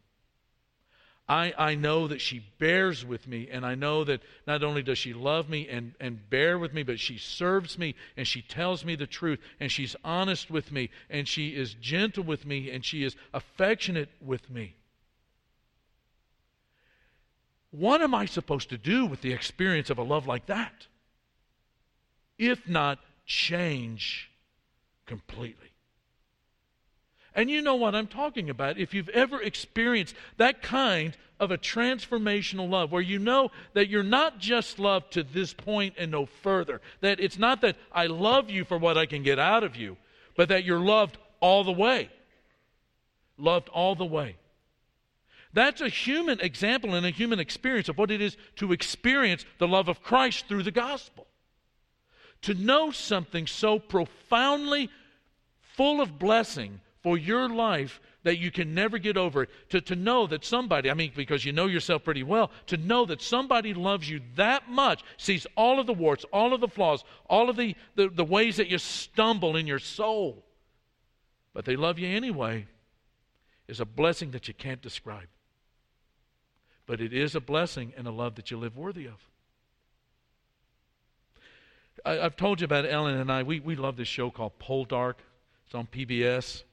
I, 1.29 1.53
I 1.57 1.75
know 1.75 2.07
that 2.07 2.21
she 2.21 2.45
bears 2.57 3.03
with 3.03 3.27
me, 3.27 3.49
and 3.51 3.65
I 3.65 3.75
know 3.75 4.05
that 4.05 4.21
not 4.45 4.63
only 4.63 4.81
does 4.81 4.97
she 4.97 5.13
love 5.13 5.49
me 5.49 5.67
and, 5.67 5.93
and 5.99 6.29
bear 6.29 6.57
with 6.57 6.73
me, 6.73 6.83
but 6.83 7.01
she 7.01 7.17
serves 7.17 7.77
me 7.77 7.95
and 8.15 8.25
she 8.25 8.41
tells 8.41 8.85
me 8.85 8.95
the 8.95 9.07
truth, 9.07 9.39
and 9.59 9.69
she's 9.69 9.95
honest 10.05 10.49
with 10.49 10.71
me, 10.71 10.89
and 11.09 11.27
she 11.27 11.49
is 11.49 11.73
gentle 11.73 12.23
with 12.23 12.45
me, 12.45 12.71
and 12.71 12.85
she 12.85 13.03
is 13.03 13.15
affectionate 13.33 14.09
with 14.21 14.49
me. 14.49 14.75
What 17.71 18.01
am 18.01 18.15
I 18.15 18.25
supposed 18.25 18.69
to 18.69 18.77
do 18.77 19.05
with 19.05 19.21
the 19.21 19.33
experience 19.33 19.89
of 19.89 19.97
a 19.97 20.03
love 20.03 20.27
like 20.27 20.45
that? 20.45 20.87
If 22.37 22.67
not 22.67 22.99
change 23.25 24.29
completely. 25.05 25.71
And 27.37 27.51
you 27.51 27.61
know 27.61 27.75
what 27.75 27.93
I'm 27.93 28.07
talking 28.07 28.49
about. 28.49 28.79
If 28.79 28.95
you've 28.95 29.09
ever 29.09 29.39
experienced 29.39 30.15
that 30.37 30.63
kind 30.63 31.15
of 31.39 31.51
a 31.51 31.57
transformational 31.57 32.67
love, 32.67 32.91
where 32.91 33.01
you 33.01 33.19
know 33.19 33.51
that 33.73 33.89
you're 33.89 34.01
not 34.01 34.39
just 34.39 34.79
loved 34.79 35.13
to 35.13 35.23
this 35.23 35.53
point 35.53 35.93
and 35.99 36.09
no 36.09 36.25
further, 36.25 36.81
that 37.01 37.19
it's 37.19 37.37
not 37.37 37.61
that 37.61 37.75
I 37.91 38.07
love 38.07 38.49
you 38.49 38.65
for 38.65 38.79
what 38.79 38.97
I 38.97 39.05
can 39.05 39.21
get 39.21 39.37
out 39.37 39.63
of 39.63 39.75
you, 39.75 39.97
but 40.35 40.49
that 40.49 40.63
you're 40.63 40.79
loved 40.79 41.19
all 41.39 41.63
the 41.63 41.71
way. 41.71 42.09
Loved 43.37 43.69
all 43.69 43.93
the 43.93 44.03
way. 44.03 44.37
That's 45.53 45.81
a 45.81 45.89
human 45.89 46.39
example 46.39 46.95
and 46.95 47.05
a 47.05 47.11
human 47.11 47.39
experience 47.39 47.87
of 47.87 47.99
what 47.99 48.09
it 48.09 48.19
is 48.19 48.35
to 48.55 48.71
experience 48.71 49.45
the 49.59 49.67
love 49.67 49.89
of 49.89 50.01
Christ 50.01 50.47
through 50.47 50.63
the 50.63 50.71
gospel. 50.71 51.26
To 52.43 52.53
know 52.53 52.91
something 52.91 53.47
so 53.47 53.79
profoundly 53.79 54.89
full 55.61 56.01
of 56.01 56.17
blessing 56.19 56.79
for 57.03 57.17
your 57.17 57.49
life 57.49 57.99
that 58.23 58.39
you 58.39 58.51
can 58.51 58.73
never 58.73 58.97
get 58.97 59.15
over 59.15 59.43
it. 59.43 59.49
To, 59.69 59.79
to 59.81 59.95
know 59.95 60.27
that 60.27 60.43
somebody, 60.43 60.91
I 60.91 60.93
mean, 60.93 61.13
because 61.15 61.45
you 61.45 61.53
know 61.53 61.67
yourself 61.67 62.03
pretty 62.03 62.23
well, 62.23 62.51
to 62.65 62.75
know 62.75 63.05
that 63.05 63.21
somebody 63.21 63.73
loves 63.73 64.09
you 64.09 64.19
that 64.35 64.69
much, 64.69 65.03
sees 65.15 65.47
all 65.55 65.79
of 65.79 65.87
the 65.87 65.93
warts, 65.93 66.25
all 66.33 66.53
of 66.53 66.59
the 66.59 66.67
flaws, 66.67 67.05
all 67.29 67.49
of 67.49 67.55
the, 67.55 67.75
the, 67.95 68.09
the 68.09 68.25
ways 68.25 68.57
that 68.57 68.67
you 68.67 68.77
stumble 68.79 69.55
in 69.55 69.65
your 69.65 69.79
soul, 69.79 70.43
but 71.53 71.63
they 71.63 71.75
love 71.75 71.99
you 71.99 72.07
anyway, 72.07 72.67
is 73.67 73.79
a 73.79 73.85
blessing 73.85 74.31
that 74.31 74.47
you 74.47 74.53
can't 74.53 74.81
describe. 74.81 75.27
But 76.85 77.01
it 77.01 77.13
is 77.13 77.35
a 77.35 77.39
blessing 77.39 77.93
and 77.95 78.07
a 78.07 78.11
love 78.11 78.35
that 78.35 78.51
you 78.51 78.57
live 78.57 78.77
worthy 78.77 79.05
of. 79.05 79.27
I, 82.05 82.13
have 82.13 82.35
told 82.35 82.61
you 82.61 82.65
about 82.65 82.85
Ellen 82.85 83.17
and 83.17 83.31
I. 83.31 83.43
We, 83.43 83.59
we 83.59 83.75
love 83.75 83.97
this 83.97 84.07
show 84.07 84.29
called 84.29 84.57
Poldark. 84.59 85.15
It's 85.65 85.75
on 85.75 85.87
PBS. 85.87 86.63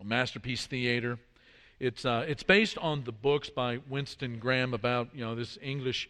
A 0.00 0.04
masterpiece 0.04 0.66
Theater. 0.66 1.18
It's, 1.78 2.04
uh, 2.04 2.24
it's 2.26 2.42
based 2.42 2.78
on 2.78 3.04
the 3.04 3.12
books 3.12 3.50
by 3.50 3.78
Winston 3.88 4.38
Graham 4.38 4.72
about, 4.74 5.08
you 5.14 5.24
know, 5.24 5.34
this 5.34 5.58
English 5.60 6.08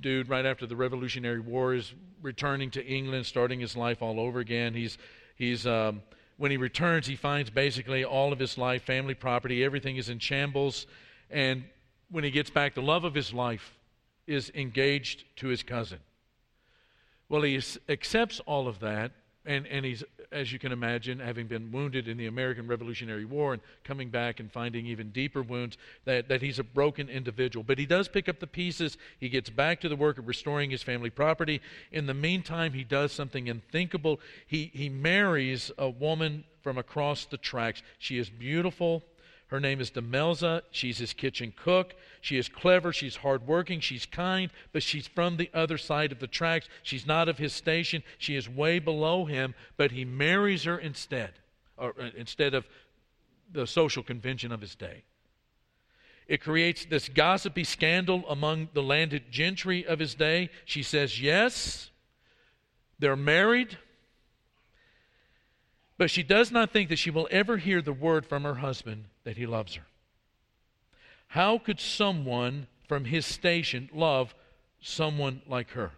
dude 0.00 0.28
right 0.28 0.44
after 0.44 0.66
the 0.66 0.76
Revolutionary 0.76 1.40
War 1.40 1.74
is 1.74 1.94
returning 2.22 2.70
to 2.72 2.84
England, 2.84 3.26
starting 3.26 3.60
his 3.60 3.76
life 3.76 4.02
all 4.02 4.18
over 4.18 4.40
again. 4.40 4.74
He's, 4.74 4.98
he's, 5.36 5.66
um, 5.66 6.02
when 6.38 6.50
he 6.50 6.56
returns, 6.56 7.06
he 7.06 7.16
finds 7.16 7.50
basically 7.50 8.04
all 8.04 8.32
of 8.32 8.38
his 8.38 8.58
life, 8.58 8.82
family, 8.82 9.14
property, 9.14 9.64
everything 9.64 9.96
is 9.96 10.08
in 10.08 10.18
shambles. 10.18 10.86
And 11.30 11.64
when 12.10 12.24
he 12.24 12.30
gets 12.30 12.50
back, 12.50 12.74
the 12.74 12.82
love 12.82 13.04
of 13.04 13.14
his 13.14 13.32
life 13.32 13.74
is 14.26 14.50
engaged 14.54 15.24
to 15.36 15.46
his 15.46 15.62
cousin. 15.62 16.00
Well, 17.28 17.42
he 17.42 17.60
accepts 17.88 18.40
all 18.40 18.68
of 18.68 18.80
that, 18.80 19.12
and, 19.44 19.66
and 19.66 19.84
he's 19.84 20.04
as 20.32 20.52
you 20.52 20.58
can 20.58 20.72
imagine, 20.72 21.18
having 21.18 21.46
been 21.46 21.70
wounded 21.70 22.08
in 22.08 22.16
the 22.16 22.26
American 22.26 22.66
Revolutionary 22.66 23.24
War 23.24 23.52
and 23.52 23.62
coming 23.84 24.10
back 24.10 24.40
and 24.40 24.50
finding 24.50 24.86
even 24.86 25.10
deeper 25.10 25.42
wounds, 25.42 25.76
that, 26.04 26.28
that 26.28 26.42
he's 26.42 26.58
a 26.58 26.64
broken 26.64 27.08
individual. 27.08 27.64
But 27.64 27.78
he 27.78 27.86
does 27.86 28.08
pick 28.08 28.28
up 28.28 28.40
the 28.40 28.46
pieces. 28.46 28.96
He 29.18 29.28
gets 29.28 29.50
back 29.50 29.80
to 29.80 29.88
the 29.88 29.96
work 29.96 30.18
of 30.18 30.28
restoring 30.28 30.70
his 30.70 30.82
family 30.82 31.10
property. 31.10 31.60
In 31.92 32.06
the 32.06 32.14
meantime, 32.14 32.72
he 32.72 32.84
does 32.84 33.12
something 33.12 33.48
unthinkable. 33.48 34.20
He, 34.46 34.70
he 34.74 34.88
marries 34.88 35.70
a 35.78 35.88
woman 35.88 36.44
from 36.62 36.78
across 36.78 37.24
the 37.26 37.38
tracks. 37.38 37.82
She 37.98 38.18
is 38.18 38.28
beautiful. 38.28 39.04
Her 39.48 39.60
name 39.60 39.80
is 39.80 39.90
Demelza. 39.90 40.62
She's 40.72 40.98
his 40.98 41.12
kitchen 41.12 41.52
cook. 41.56 41.94
She 42.20 42.36
is 42.36 42.48
clever. 42.48 42.92
She's 42.92 43.16
hardworking. 43.16 43.80
She's 43.80 44.04
kind, 44.04 44.50
but 44.72 44.82
she's 44.82 45.06
from 45.06 45.36
the 45.36 45.50
other 45.54 45.78
side 45.78 46.10
of 46.10 46.18
the 46.18 46.26
tracks. 46.26 46.68
She's 46.82 47.06
not 47.06 47.28
of 47.28 47.38
his 47.38 47.52
station. 47.52 48.02
She 48.18 48.34
is 48.34 48.48
way 48.48 48.80
below 48.80 49.24
him, 49.24 49.54
but 49.76 49.92
he 49.92 50.04
marries 50.04 50.64
her 50.64 50.78
instead, 50.78 51.32
or 51.76 51.94
uh, 52.00 52.10
instead 52.16 52.54
of 52.54 52.66
the 53.52 53.66
social 53.66 54.02
convention 54.02 54.50
of 54.50 54.60
his 54.60 54.74
day. 54.74 55.04
It 56.26 56.40
creates 56.40 56.84
this 56.84 57.08
gossipy 57.08 57.62
scandal 57.62 58.24
among 58.28 58.70
the 58.74 58.82
landed 58.82 59.30
gentry 59.30 59.86
of 59.86 60.00
his 60.00 60.14
day. 60.14 60.50
She 60.64 60.82
says 60.82 61.20
yes, 61.20 61.90
they're 62.98 63.14
married, 63.14 63.78
but 65.98 66.10
she 66.10 66.22
does 66.22 66.50
not 66.50 66.72
think 66.72 66.88
that 66.88 66.98
she 66.98 67.10
will 67.10 67.28
ever 67.30 67.56
hear 67.56 67.80
the 67.80 67.92
word 67.92 68.26
from 68.26 68.44
her 68.44 68.56
husband 68.56 69.04
that 69.24 69.36
he 69.36 69.46
loves 69.46 69.74
her. 69.74 69.86
How 71.28 71.58
could 71.58 71.80
someone 71.80 72.66
from 72.86 73.04
his 73.04 73.26
station 73.26 73.88
love 73.92 74.34
someone 74.80 75.42
like 75.46 75.70
her? 75.70 75.92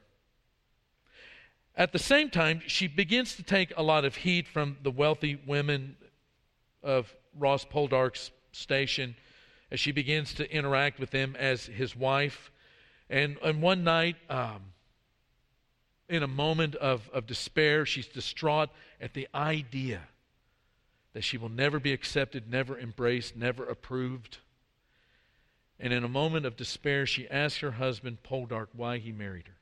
At 1.76 1.92
the 1.92 1.98
same 1.98 2.30
time, 2.30 2.62
she 2.66 2.88
begins 2.88 3.36
to 3.36 3.42
take 3.42 3.72
a 3.76 3.82
lot 3.82 4.04
of 4.04 4.16
heat 4.16 4.48
from 4.48 4.78
the 4.82 4.90
wealthy 4.90 5.40
women 5.46 5.96
of 6.82 7.14
Ross 7.38 7.64
Poldark's 7.64 8.30
station 8.52 9.14
as 9.70 9.78
she 9.78 9.92
begins 9.92 10.34
to 10.34 10.50
interact 10.50 10.98
with 10.98 11.10
them 11.10 11.36
as 11.38 11.66
his 11.66 11.94
wife. 11.94 12.50
And, 13.10 13.36
and 13.44 13.62
one 13.62 13.84
night, 13.84 14.16
um, 14.28 14.62
in 16.08 16.22
a 16.22 16.28
moment 16.28 16.74
of, 16.76 17.08
of 17.12 17.26
despair, 17.26 17.84
she's 17.84 18.06
distraught 18.06 18.70
at 19.00 19.14
the 19.14 19.28
idea 19.34 20.00
that 21.12 21.22
she 21.22 21.36
will 21.36 21.48
never 21.48 21.78
be 21.78 21.92
accepted, 21.92 22.50
never 22.50 22.78
embraced, 22.78 23.36
never 23.36 23.64
approved. 23.64 24.38
And 25.80 25.92
in 25.92 26.04
a 26.04 26.08
moment 26.08 26.46
of 26.46 26.56
despair, 26.56 27.06
she 27.06 27.28
asks 27.28 27.60
her 27.60 27.72
husband, 27.72 28.18
Poldark, 28.22 28.68
why 28.72 28.98
he 28.98 29.12
married 29.12 29.46
her. 29.46 29.54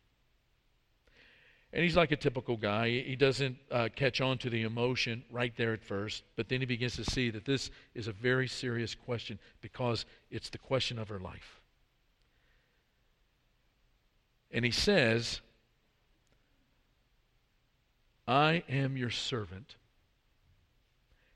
And 1.73 1.83
he's 1.83 1.97
like 1.97 2.13
a 2.13 2.17
typical 2.17 2.57
guy. 2.57 2.89
He 2.89 3.17
doesn't 3.17 3.59
uh, 3.71 3.89
catch 3.95 4.21
on 4.21 4.39
to 4.39 4.51
the 4.51 4.63
emotion 4.63 5.25
right 5.31 5.53
there 5.57 5.73
at 5.73 5.85
first, 5.85 6.23
but 6.37 6.49
then 6.49 6.61
he 6.61 6.67
begins 6.67 6.97
to 6.97 7.05
see 7.05 7.29
that 7.31 7.45
this 7.45 7.71
is 7.95 8.09
a 8.09 8.13
very 8.13 8.49
serious 8.49 8.95
question 8.95 9.39
because 9.61 10.07
it's 10.31 10.49
the 10.49 10.59
question 10.59 10.99
of 10.99 11.09
her 11.09 11.19
life. 11.19 11.61
And 14.53 14.65
he 14.65 14.71
says, 14.71 15.41
I 18.27 18.65
am 18.69 18.97
your 18.97 19.11
servant, 19.11 19.77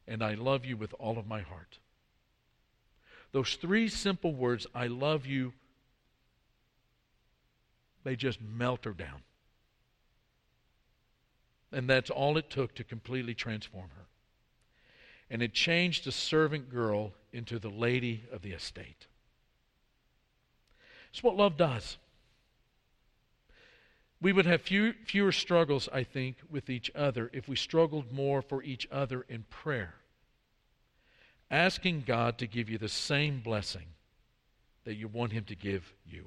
and 0.09 0.23
I 0.23 0.35
love 0.35 0.65
you 0.65 0.77
with 0.77 0.95
all 0.99 1.19
of 1.19 1.27
my 1.27 1.41
heart. 1.41 1.79
Those 3.33 3.55
three 3.55 3.89
simple 3.89 4.35
words, 4.35 4.67
I 4.75 4.89
love 4.89 5.25
you, 5.25 5.53
they 8.03 8.17
just 8.17 8.41
melt 8.41 8.85
her 8.85 8.93
down. 8.93 9.23
And 11.73 11.89
that's 11.89 12.11
all 12.11 12.37
it 12.37 12.51
took 12.51 12.75
to 12.75 12.85
completely 12.85 13.35
transform 13.35 13.91
her. 13.97 14.07
And 15.31 15.43
it 15.43 15.53
changed 15.53 16.05
the 16.05 16.13
servant 16.13 16.71
girl 16.71 17.13
into 17.33 17.61
the 17.61 17.69
lady 17.69 18.25
of 18.33 18.43
the 18.43 18.51
estate. 18.51 19.07
It's 21.13 21.23
what 21.23 21.37
love 21.37 21.57
does 21.57 21.99
we 24.23 24.33
would 24.33 24.47
have 24.47 24.61
few, 24.63 24.93
fewer 25.05 25.33
struggles, 25.33 25.89
I 25.93 26.05
think, 26.05 26.37
with 26.51 26.69
each 26.69 26.91
other 26.95 27.31
if 27.33 27.49
we 27.49 27.57
struggled 27.57 28.13
more 28.13 28.43
for 28.43 28.63
each 28.63 28.87
other 28.93 29.25
in 29.29 29.45
prayer. 29.49 29.95
Asking 31.51 32.05
God 32.07 32.39
to 32.39 32.47
give 32.47 32.69
you 32.69 32.79
the 32.79 32.89
same 32.89 33.41
blessing 33.41 33.87
that 34.85 34.95
you 34.95 35.09
want 35.09 35.33
Him 35.33 35.45
to 35.45 35.57
give 35.57 35.95
you. 36.05 36.27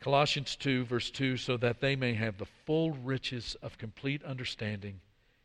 Colossians 0.00 0.54
2, 0.56 0.84
verse 0.84 1.10
2 1.10 1.36
so 1.36 1.56
that 1.56 1.80
they 1.80 1.96
may 1.96 2.14
have 2.14 2.38
the 2.38 2.46
full 2.64 2.92
riches 2.92 3.56
of 3.62 3.78
complete 3.78 4.22
understanding, 4.22 5.00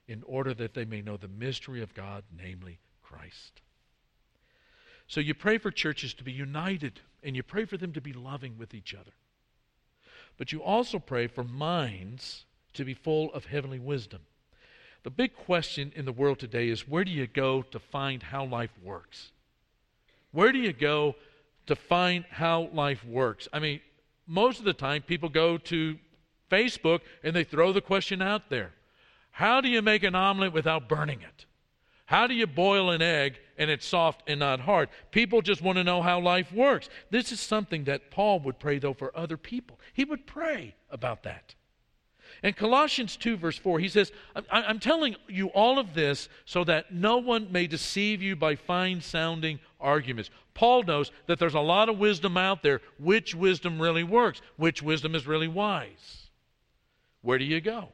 in 0.07 0.21
order 0.23 0.53
that 0.53 0.73
they 0.73 0.83
may 0.83 1.01
know 1.01 1.15
the 1.15 1.27
mystery 1.27 1.81
of 1.81 1.93
God, 1.93 2.23
namely 2.37 2.79
Christ. 3.01 3.61
So 5.07 5.21
you 5.21 5.33
pray 5.33 5.57
for 5.57 5.71
churches 5.71 6.13
to 6.15 6.23
be 6.23 6.33
united, 6.33 6.99
and 7.23 7.35
you 7.35 7.43
pray 7.43 7.65
for 7.65 7.77
them 7.77 7.93
to 7.93 8.01
be 8.01 8.11
loving 8.11 8.57
with 8.57 8.73
each 8.73 8.93
other. 8.93 9.11
But 10.37 10.51
you 10.51 10.63
also 10.63 10.99
pray 10.99 11.27
for 11.27 11.43
minds 11.43 12.45
to 12.73 12.85
be 12.85 12.93
full 12.93 13.33
of 13.33 13.45
heavenly 13.45 13.79
wisdom. 13.79 14.21
The 15.03 15.09
big 15.09 15.35
question 15.35 15.91
in 15.95 16.05
the 16.05 16.11
world 16.11 16.39
today 16.39 16.69
is 16.69 16.87
where 16.87 17.03
do 17.03 17.11
you 17.11 17.27
go 17.27 17.63
to 17.63 17.79
find 17.79 18.21
how 18.21 18.45
life 18.45 18.71
works? 18.83 19.31
Where 20.31 20.51
do 20.51 20.59
you 20.59 20.73
go 20.73 21.15
to 21.65 21.75
find 21.75 22.25
how 22.29 22.69
life 22.73 23.03
works? 23.03 23.47
I 23.51 23.59
mean, 23.59 23.81
most 24.27 24.59
of 24.59 24.65
the 24.65 24.73
time 24.73 25.01
people 25.01 25.29
go 25.29 25.57
to 25.57 25.97
Facebook 26.51 27.01
and 27.23 27.35
they 27.35 27.43
throw 27.43 27.73
the 27.73 27.81
question 27.81 28.21
out 28.21 28.49
there 28.49 28.73
How 29.31 29.61
do 29.61 29.69
you 29.69 29.81
make 29.81 30.03
an 30.03 30.15
omelet 30.15 30.53
without 30.53 30.87
burning 30.87 31.21
it? 31.21 31.45
How 32.11 32.27
do 32.27 32.33
you 32.33 32.45
boil 32.45 32.89
an 32.89 33.01
egg 33.01 33.39
and 33.57 33.71
it's 33.71 33.87
soft 33.87 34.23
and 34.27 34.41
not 34.41 34.59
hard? 34.59 34.89
People 35.11 35.41
just 35.41 35.61
want 35.61 35.77
to 35.77 35.83
know 35.85 36.01
how 36.01 36.19
life 36.19 36.51
works. 36.51 36.89
This 37.09 37.31
is 37.31 37.39
something 37.39 37.85
that 37.85 38.11
Paul 38.11 38.41
would 38.41 38.59
pray, 38.59 38.79
though, 38.79 38.93
for 38.93 39.17
other 39.17 39.37
people. 39.37 39.79
He 39.93 40.03
would 40.03 40.27
pray 40.27 40.75
about 40.89 41.23
that. 41.23 41.55
In 42.43 42.51
Colossians 42.51 43.15
2, 43.15 43.37
verse 43.37 43.57
4, 43.57 43.79
he 43.79 43.87
says, 43.87 44.11
I'm 44.51 44.79
telling 44.79 45.15
you 45.29 45.47
all 45.51 45.79
of 45.79 45.93
this 45.93 46.27
so 46.43 46.65
that 46.65 46.93
no 46.93 47.17
one 47.17 47.49
may 47.49 47.65
deceive 47.65 48.21
you 48.21 48.35
by 48.35 48.57
fine 48.57 48.99
sounding 48.99 49.61
arguments. 49.79 50.29
Paul 50.53 50.83
knows 50.83 51.13
that 51.27 51.39
there's 51.39 51.53
a 51.53 51.61
lot 51.61 51.87
of 51.87 51.97
wisdom 51.97 52.35
out 52.35 52.61
there. 52.61 52.81
Which 52.99 53.33
wisdom 53.33 53.81
really 53.81 54.03
works? 54.03 54.41
Which 54.57 54.83
wisdom 54.83 55.15
is 55.15 55.25
really 55.25 55.47
wise? 55.47 56.29
Where 57.21 57.37
do 57.37 57.45
you 57.45 57.61
go? 57.61 57.87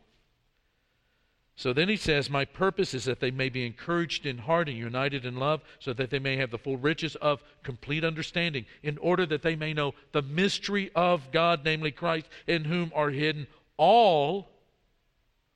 So 1.58 1.74
then 1.74 1.90
he 1.90 1.98
says, 1.98 2.30
My 2.30 2.46
purpose 2.46 2.94
is 2.94 3.06
that 3.06 3.20
they 3.20 3.32
may 3.32 3.50
be 3.50 3.66
encouraged 3.66 4.28
in 4.28 4.38
heart 4.38 4.70
and 4.70 4.78
united 4.78 5.26
in 5.26 5.38
love, 5.38 5.62
so 5.80 5.92
that 5.92 6.12
they 6.12 6.20
may 6.20 6.38
have 6.38 6.52
the 6.52 6.60
full 6.60 6.78
riches 6.78 7.16
of 7.16 7.42
complete 7.64 8.04
understanding, 8.04 8.68
in 8.84 9.00
order 9.00 9.26
that 9.26 9.42
they 9.42 9.56
may 9.56 9.74
know 9.74 9.96
the 10.12 10.22
mystery 10.22 10.92
of 10.96 11.32
God, 11.32 11.62
namely 11.66 11.92
Christ, 11.92 12.28
in 12.46 12.64
whom 12.64 12.92
are 12.94 13.10
hidden 13.10 13.48
all. 13.76 14.48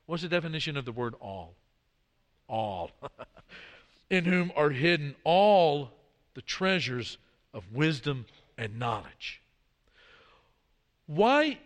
What's 0.06 0.24
the 0.24 0.28
definition 0.28 0.76
of 0.76 0.84
the 0.84 0.90
word 0.92 1.14
all? 1.20 1.54
All. 2.48 2.90
in 4.10 4.24
whom 4.24 4.50
are 4.56 4.70
hidden 4.70 5.14
all 5.22 5.92
the 6.34 6.42
treasures 6.42 7.16
of 7.54 7.62
wisdom 7.72 8.26
and 8.58 8.76
knowledge. 8.76 9.40
Why? 11.06 11.58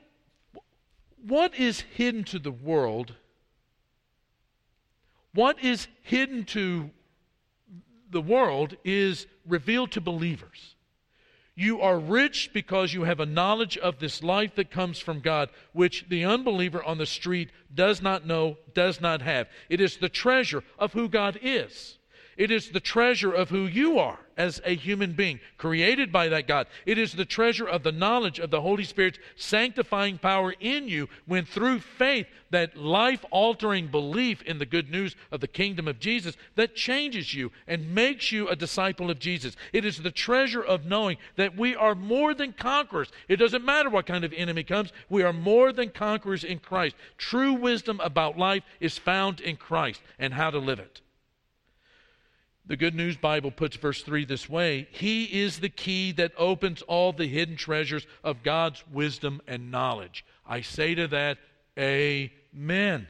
What 1.26 1.54
is 1.54 1.80
hidden 1.80 2.22
to 2.24 2.38
the 2.38 2.52
world? 2.52 3.14
What 5.36 5.62
is 5.62 5.86
hidden 6.02 6.44
to 6.46 6.90
the 8.10 8.22
world 8.22 8.74
is 8.84 9.26
revealed 9.46 9.92
to 9.92 10.00
believers. 10.00 10.76
You 11.54 11.82
are 11.82 11.98
rich 11.98 12.50
because 12.54 12.94
you 12.94 13.04
have 13.04 13.20
a 13.20 13.26
knowledge 13.26 13.76
of 13.76 13.98
this 13.98 14.22
life 14.22 14.54
that 14.54 14.70
comes 14.70 14.98
from 14.98 15.20
God, 15.20 15.50
which 15.74 16.06
the 16.08 16.24
unbeliever 16.24 16.82
on 16.82 16.96
the 16.96 17.04
street 17.04 17.50
does 17.74 18.00
not 18.00 18.26
know, 18.26 18.56
does 18.72 18.98
not 18.98 19.20
have. 19.20 19.46
It 19.68 19.78
is 19.78 19.98
the 19.98 20.08
treasure 20.08 20.64
of 20.78 20.94
who 20.94 21.06
God 21.06 21.38
is. 21.42 21.95
It 22.36 22.50
is 22.50 22.68
the 22.68 22.80
treasure 22.80 23.32
of 23.32 23.48
who 23.48 23.66
you 23.66 23.98
are 23.98 24.18
as 24.36 24.60
a 24.64 24.74
human 24.74 25.12
being, 25.12 25.40
created 25.56 26.12
by 26.12 26.28
that 26.28 26.46
God. 26.46 26.66
It 26.84 26.98
is 26.98 27.14
the 27.14 27.24
treasure 27.24 27.66
of 27.66 27.82
the 27.82 27.92
knowledge 27.92 28.38
of 28.38 28.50
the 28.50 28.60
Holy 28.60 28.84
Spirit's 28.84 29.18
sanctifying 29.36 30.18
power 30.18 30.54
in 30.60 30.88
you 30.88 31.08
when, 31.24 31.46
through 31.46 31.80
faith, 31.80 32.26
that 32.50 32.76
life 32.76 33.24
altering 33.30 33.86
belief 33.86 34.42
in 34.42 34.58
the 34.58 34.66
good 34.66 34.90
news 34.90 35.16
of 35.32 35.40
the 35.40 35.48
kingdom 35.48 35.88
of 35.88 35.98
Jesus 35.98 36.36
that 36.54 36.76
changes 36.76 37.32
you 37.32 37.50
and 37.66 37.94
makes 37.94 38.30
you 38.30 38.48
a 38.48 38.56
disciple 38.56 39.10
of 39.10 39.18
Jesus. 39.18 39.56
It 39.72 39.86
is 39.86 39.98
the 39.98 40.10
treasure 40.10 40.62
of 40.62 40.84
knowing 40.84 41.16
that 41.36 41.56
we 41.56 41.74
are 41.74 41.94
more 41.94 42.34
than 42.34 42.52
conquerors. 42.52 43.10
It 43.28 43.36
doesn't 43.36 43.64
matter 43.64 43.88
what 43.88 44.06
kind 44.06 44.24
of 44.24 44.34
enemy 44.34 44.62
comes, 44.62 44.92
we 45.08 45.22
are 45.22 45.32
more 45.32 45.72
than 45.72 45.88
conquerors 45.88 46.44
in 46.44 46.58
Christ. 46.58 46.96
True 47.16 47.54
wisdom 47.54 48.00
about 48.00 48.36
life 48.36 48.62
is 48.80 48.98
found 48.98 49.40
in 49.40 49.56
Christ 49.56 50.02
and 50.18 50.34
how 50.34 50.50
to 50.50 50.58
live 50.58 50.78
it. 50.78 51.00
The 52.68 52.76
Good 52.76 52.96
News 52.96 53.16
Bible 53.16 53.52
puts 53.52 53.76
verse 53.76 54.02
3 54.02 54.24
this 54.24 54.48
way 54.48 54.88
He 54.90 55.24
is 55.24 55.60
the 55.60 55.68
key 55.68 56.12
that 56.12 56.32
opens 56.36 56.82
all 56.82 57.12
the 57.12 57.26
hidden 57.26 57.56
treasures 57.56 58.06
of 58.24 58.42
God's 58.42 58.82
wisdom 58.92 59.40
and 59.46 59.70
knowledge. 59.70 60.24
I 60.46 60.62
say 60.62 60.94
to 60.94 61.06
that, 61.08 61.38
Amen. 61.78 63.08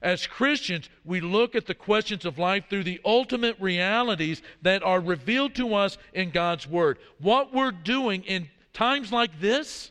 As 0.00 0.26
Christians, 0.26 0.90
we 1.04 1.20
look 1.20 1.54
at 1.54 1.66
the 1.66 1.74
questions 1.74 2.24
of 2.26 2.38
life 2.38 2.64
through 2.68 2.84
the 2.84 3.00
ultimate 3.04 3.56
realities 3.58 4.42
that 4.60 4.82
are 4.82 5.00
revealed 5.00 5.54
to 5.54 5.74
us 5.74 5.96
in 6.12 6.30
God's 6.30 6.66
Word. 6.66 6.98
What 7.20 7.54
we're 7.54 7.70
doing 7.70 8.22
in 8.24 8.50
times 8.74 9.12
like 9.12 9.40
this, 9.40 9.90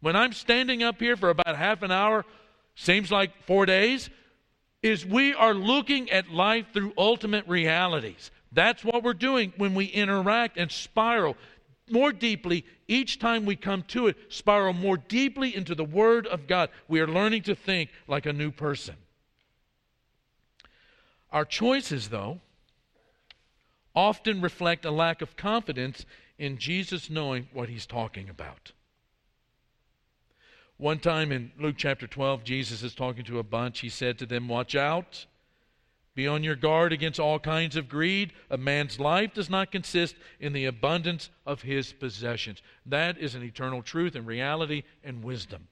when 0.00 0.14
I'm 0.14 0.32
standing 0.32 0.82
up 0.84 1.00
here 1.00 1.16
for 1.16 1.30
about 1.30 1.56
half 1.56 1.82
an 1.82 1.90
hour, 1.90 2.24
seems 2.76 3.10
like 3.10 3.32
four 3.46 3.66
days, 3.66 4.10
is 4.82 5.04
we 5.04 5.34
are 5.34 5.54
looking 5.54 6.10
at 6.10 6.30
life 6.30 6.66
through 6.72 6.92
ultimate 6.96 7.46
realities. 7.48 8.30
That's 8.52 8.84
what 8.84 9.02
we're 9.02 9.14
doing 9.14 9.52
when 9.56 9.74
we 9.74 9.86
interact 9.86 10.56
and 10.56 10.70
spiral 10.70 11.36
more 11.90 12.12
deeply 12.12 12.64
each 12.86 13.18
time 13.18 13.44
we 13.44 13.56
come 13.56 13.82
to 13.88 14.06
it, 14.08 14.16
spiral 14.28 14.72
more 14.72 14.96
deeply 14.96 15.54
into 15.54 15.74
the 15.74 15.84
Word 15.84 16.26
of 16.26 16.46
God. 16.46 16.70
We 16.86 17.00
are 17.00 17.06
learning 17.06 17.42
to 17.44 17.54
think 17.54 17.90
like 18.06 18.26
a 18.26 18.32
new 18.32 18.50
person. 18.50 18.96
Our 21.30 21.44
choices, 21.44 22.08
though, 22.08 22.40
often 23.94 24.40
reflect 24.40 24.84
a 24.84 24.90
lack 24.90 25.20
of 25.20 25.36
confidence 25.36 26.06
in 26.38 26.56
Jesus 26.56 27.10
knowing 27.10 27.48
what 27.52 27.68
he's 27.68 27.86
talking 27.86 28.28
about. 28.28 28.72
One 30.78 31.00
time 31.00 31.32
in 31.32 31.50
Luke 31.58 31.74
chapter 31.76 32.06
12, 32.06 32.44
Jesus 32.44 32.84
is 32.84 32.94
talking 32.94 33.24
to 33.24 33.40
a 33.40 33.42
bunch. 33.42 33.80
He 33.80 33.88
said 33.88 34.16
to 34.18 34.26
them, 34.26 34.48
Watch 34.48 34.76
out. 34.76 35.26
Be 36.14 36.26
on 36.26 36.44
your 36.44 36.56
guard 36.56 36.92
against 36.92 37.20
all 37.20 37.38
kinds 37.38 37.76
of 37.76 37.88
greed. 37.88 38.32
A 38.50 38.56
man's 38.56 38.98
life 38.98 39.34
does 39.34 39.50
not 39.50 39.72
consist 39.72 40.14
in 40.40 40.52
the 40.52 40.64
abundance 40.64 41.30
of 41.44 41.62
his 41.62 41.92
possessions. 41.92 42.62
That 42.86 43.18
is 43.18 43.34
an 43.34 43.42
eternal 43.42 43.82
truth 43.82 44.14
and 44.14 44.26
reality 44.26 44.84
and 45.04 45.22
wisdom. 45.22 45.68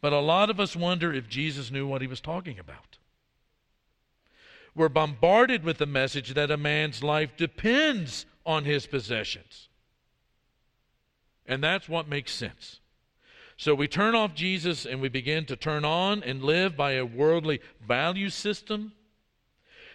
But 0.00 0.12
a 0.12 0.18
lot 0.18 0.50
of 0.50 0.58
us 0.58 0.74
wonder 0.74 1.12
if 1.12 1.28
Jesus 1.28 1.70
knew 1.70 1.86
what 1.86 2.00
he 2.00 2.08
was 2.08 2.20
talking 2.20 2.58
about. 2.58 2.98
We're 4.74 4.88
bombarded 4.88 5.62
with 5.62 5.78
the 5.78 5.86
message 5.86 6.34
that 6.34 6.50
a 6.50 6.56
man's 6.56 7.02
life 7.02 7.36
depends 7.36 8.26
on 8.44 8.64
his 8.64 8.86
possessions. 8.86 9.68
And 11.46 11.62
that's 11.62 11.88
what 11.88 12.08
makes 12.08 12.32
sense. 12.32 12.80
So 13.56 13.74
we 13.74 13.88
turn 13.88 14.14
off 14.14 14.34
Jesus 14.34 14.86
and 14.86 15.00
we 15.00 15.08
begin 15.08 15.44
to 15.46 15.56
turn 15.56 15.84
on 15.84 16.22
and 16.22 16.42
live 16.42 16.76
by 16.76 16.92
a 16.92 17.04
worldly 17.04 17.60
value 17.86 18.30
system. 18.30 18.92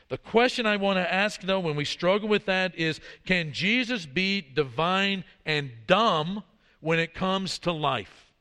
The 0.09 0.17
question 0.17 0.65
I 0.65 0.77
want 0.77 0.97
to 0.97 1.13
ask, 1.13 1.41
though, 1.41 1.59
when 1.59 1.75
we 1.75 1.83
struggle 1.83 2.29
with 2.29 2.45
that 2.45 2.75
is 2.75 3.01
can 3.25 3.51
Jesus 3.51 4.05
be 4.05 4.41
divine 4.41 5.25
and 5.45 5.71
dumb 5.85 6.43
when 6.79 6.99
it 6.99 7.13
comes 7.13 7.59
to 7.59 7.71
life? 7.71 8.31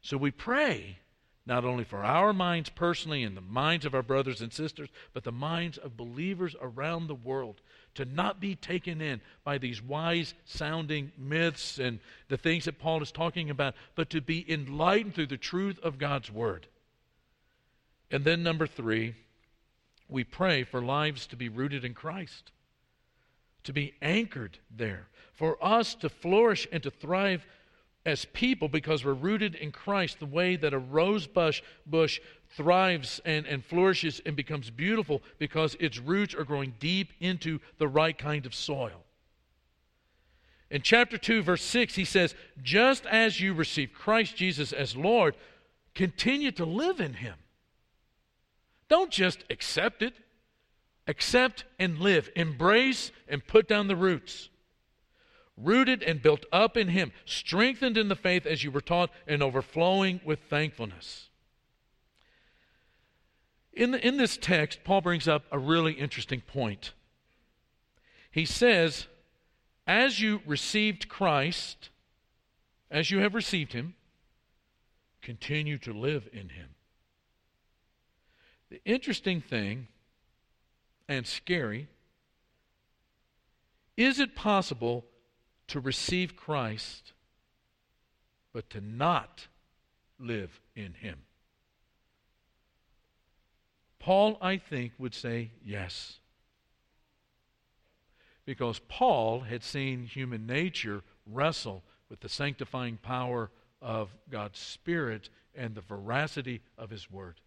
So 0.00 0.16
we 0.16 0.30
pray 0.30 0.98
not 1.46 1.64
only 1.64 1.84
for 1.84 2.02
our 2.02 2.32
minds 2.32 2.70
personally 2.70 3.22
and 3.22 3.36
the 3.36 3.42
minds 3.42 3.84
of 3.84 3.94
our 3.94 4.02
brothers 4.02 4.40
and 4.40 4.52
sisters, 4.52 4.88
but 5.12 5.24
the 5.24 5.32
minds 5.32 5.76
of 5.76 5.96
believers 5.96 6.56
around 6.60 7.06
the 7.06 7.14
world 7.14 7.60
to 7.94 8.04
not 8.04 8.40
be 8.40 8.54
taken 8.54 9.00
in 9.00 9.20
by 9.44 9.58
these 9.58 9.82
wise 9.82 10.34
sounding 10.44 11.12
myths 11.16 11.78
and 11.78 12.00
the 12.28 12.36
things 12.36 12.64
that 12.64 12.78
Paul 12.78 13.02
is 13.02 13.12
talking 13.12 13.50
about, 13.50 13.74
but 13.94 14.10
to 14.10 14.20
be 14.20 14.44
enlightened 14.52 15.14
through 15.14 15.28
the 15.28 15.36
truth 15.36 15.78
of 15.82 15.98
God's 15.98 16.30
Word. 16.30 16.66
And 18.10 18.24
then, 18.24 18.42
number 18.42 18.66
three, 18.66 19.14
we 20.08 20.24
pray 20.24 20.64
for 20.64 20.82
lives 20.82 21.26
to 21.28 21.36
be 21.36 21.48
rooted 21.48 21.84
in 21.84 21.94
Christ, 21.94 22.52
to 23.64 23.72
be 23.72 23.94
anchored 24.02 24.58
there, 24.70 25.08
for 25.32 25.56
us 25.64 25.94
to 25.96 26.08
flourish 26.08 26.66
and 26.70 26.82
to 26.82 26.90
thrive 26.90 27.46
as 28.06 28.26
people 28.26 28.68
because 28.68 29.04
we're 29.04 29.14
rooted 29.14 29.54
in 29.54 29.72
Christ 29.72 30.18
the 30.18 30.26
way 30.26 30.56
that 30.56 30.74
a 30.74 30.78
rose 30.78 31.26
bush, 31.26 31.62
bush 31.86 32.20
thrives 32.56 33.20
and, 33.24 33.46
and 33.46 33.64
flourishes 33.64 34.20
and 34.24 34.36
becomes 34.36 34.70
beautiful 34.70 35.22
because 35.38 35.76
its 35.80 35.98
roots 35.98 36.34
are 36.34 36.44
growing 36.44 36.74
deep 36.78 37.12
into 37.20 37.60
the 37.78 37.88
right 37.88 38.16
kind 38.16 38.46
of 38.46 38.54
soil. 38.54 39.04
In 40.70 40.82
chapter 40.82 41.18
2, 41.18 41.42
verse 41.42 41.62
6, 41.62 41.94
he 41.94 42.04
says, 42.04 42.34
Just 42.62 43.06
as 43.06 43.40
you 43.40 43.54
receive 43.54 43.92
Christ 43.92 44.36
Jesus 44.36 44.72
as 44.72 44.96
Lord, 44.96 45.36
continue 45.94 46.50
to 46.52 46.64
live 46.64 47.00
in 47.00 47.14
him. 47.14 47.34
Don't 48.88 49.10
just 49.10 49.44
accept 49.50 50.02
it, 50.02 50.14
accept 51.06 51.64
and 51.78 51.98
live. 51.98 52.30
Embrace 52.36 53.12
and 53.28 53.46
put 53.46 53.68
down 53.68 53.88
the 53.88 53.96
roots. 53.96 54.48
rooted 55.56 56.02
and 56.02 56.20
built 56.20 56.44
up 56.52 56.76
in 56.76 56.88
Him, 56.88 57.12
strengthened 57.24 57.96
in 57.96 58.08
the 58.08 58.16
faith 58.16 58.44
as 58.44 58.64
you 58.64 58.72
were 58.72 58.80
taught, 58.80 59.10
and 59.28 59.40
overflowing 59.40 60.20
with 60.24 60.40
thankfulness. 60.50 61.28
In, 63.76 63.90
the, 63.90 64.06
in 64.06 64.16
this 64.16 64.36
text, 64.36 64.80
Paul 64.84 65.00
brings 65.00 65.26
up 65.26 65.44
a 65.50 65.58
really 65.58 65.94
interesting 65.94 66.40
point. 66.40 66.92
He 68.30 68.44
says, 68.44 69.06
As 69.86 70.20
you 70.20 70.40
received 70.46 71.08
Christ, 71.08 71.90
as 72.90 73.10
you 73.10 73.18
have 73.18 73.34
received 73.34 73.72
Him, 73.72 73.94
continue 75.22 75.78
to 75.78 75.92
live 75.92 76.28
in 76.32 76.50
Him. 76.50 76.68
The 78.70 78.80
interesting 78.84 79.40
thing 79.40 79.88
and 81.08 81.26
scary 81.26 81.88
is 83.96 84.18
it 84.18 84.34
possible 84.34 85.04
to 85.68 85.80
receive 85.80 86.36
Christ 86.36 87.12
but 88.52 88.70
to 88.70 88.80
not 88.80 89.46
live 90.18 90.60
in 90.74 90.94
Him? 90.94 91.20
Paul, 94.04 94.36
I 94.42 94.58
think, 94.58 94.92
would 94.98 95.14
say 95.14 95.52
yes. 95.64 96.18
Because 98.44 98.78
Paul 98.86 99.40
had 99.40 99.62
seen 99.62 100.04
human 100.04 100.46
nature 100.46 101.02
wrestle 101.24 101.82
with 102.10 102.20
the 102.20 102.28
sanctifying 102.28 102.98
power 102.98 103.50
of 103.80 104.14
God's 104.30 104.58
Spirit 104.58 105.30
and 105.54 105.74
the 105.74 105.80
veracity 105.80 106.60
of 106.76 106.90
His 106.90 107.10
Word. 107.10 107.40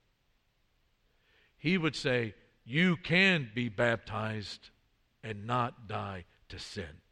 He 1.60 1.78
would 1.78 1.96
say, 1.96 2.34
You 2.66 2.98
can 2.98 3.52
be 3.54 3.70
baptized 3.70 4.72
and 5.24 5.46
not 5.46 5.88
die 5.88 6.26
to 6.50 6.58
sin. 6.58 7.04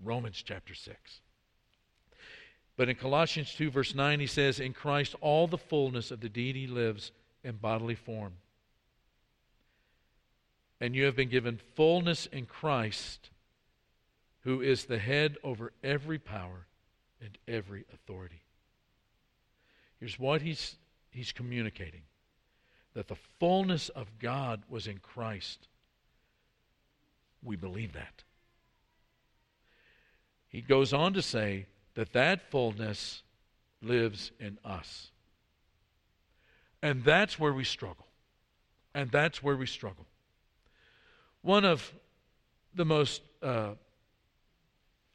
Romans 0.00 0.40
chapter 0.40 0.76
6. 0.76 1.20
But 2.76 2.88
in 2.88 2.94
Colossians 2.94 3.52
2, 3.56 3.72
verse 3.72 3.92
9, 3.92 4.20
he 4.20 4.28
says, 4.28 4.60
In 4.60 4.72
Christ 4.72 5.16
all 5.20 5.48
the 5.48 5.58
fullness 5.58 6.12
of 6.12 6.20
the 6.20 6.28
deity 6.28 6.68
lives 6.68 7.10
in 7.46 7.56
bodily 7.56 7.94
form. 7.94 8.32
And 10.80 10.94
you 10.94 11.04
have 11.04 11.16
been 11.16 11.30
given 11.30 11.60
fullness 11.74 12.26
in 12.26 12.44
Christ, 12.44 13.30
who 14.40 14.60
is 14.60 14.84
the 14.84 14.98
head 14.98 15.36
over 15.42 15.72
every 15.82 16.18
power 16.18 16.66
and 17.20 17.38
every 17.48 17.84
authority. 17.94 18.42
Here's 19.98 20.18
what 20.18 20.42
he's, 20.42 20.76
he's 21.10 21.32
communicating 21.32 22.02
that 22.94 23.08
the 23.08 23.16
fullness 23.38 23.88
of 23.90 24.18
God 24.18 24.62
was 24.68 24.86
in 24.86 24.98
Christ. 24.98 25.68
We 27.42 27.56
believe 27.56 27.92
that. 27.92 28.24
He 30.48 30.62
goes 30.62 30.92
on 30.92 31.12
to 31.12 31.22
say 31.22 31.66
that 31.94 32.12
that 32.14 32.50
fullness 32.50 33.22
lives 33.82 34.32
in 34.40 34.58
us. 34.64 35.10
And 36.82 37.04
that's 37.04 37.38
where 37.38 37.52
we 37.52 37.64
struggle. 37.64 38.06
And 38.94 39.10
that's 39.10 39.42
where 39.42 39.56
we 39.56 39.66
struggle. 39.66 40.06
One 41.42 41.64
of 41.64 41.92
the 42.74 42.84
most, 42.84 43.22
uh, 43.42 43.70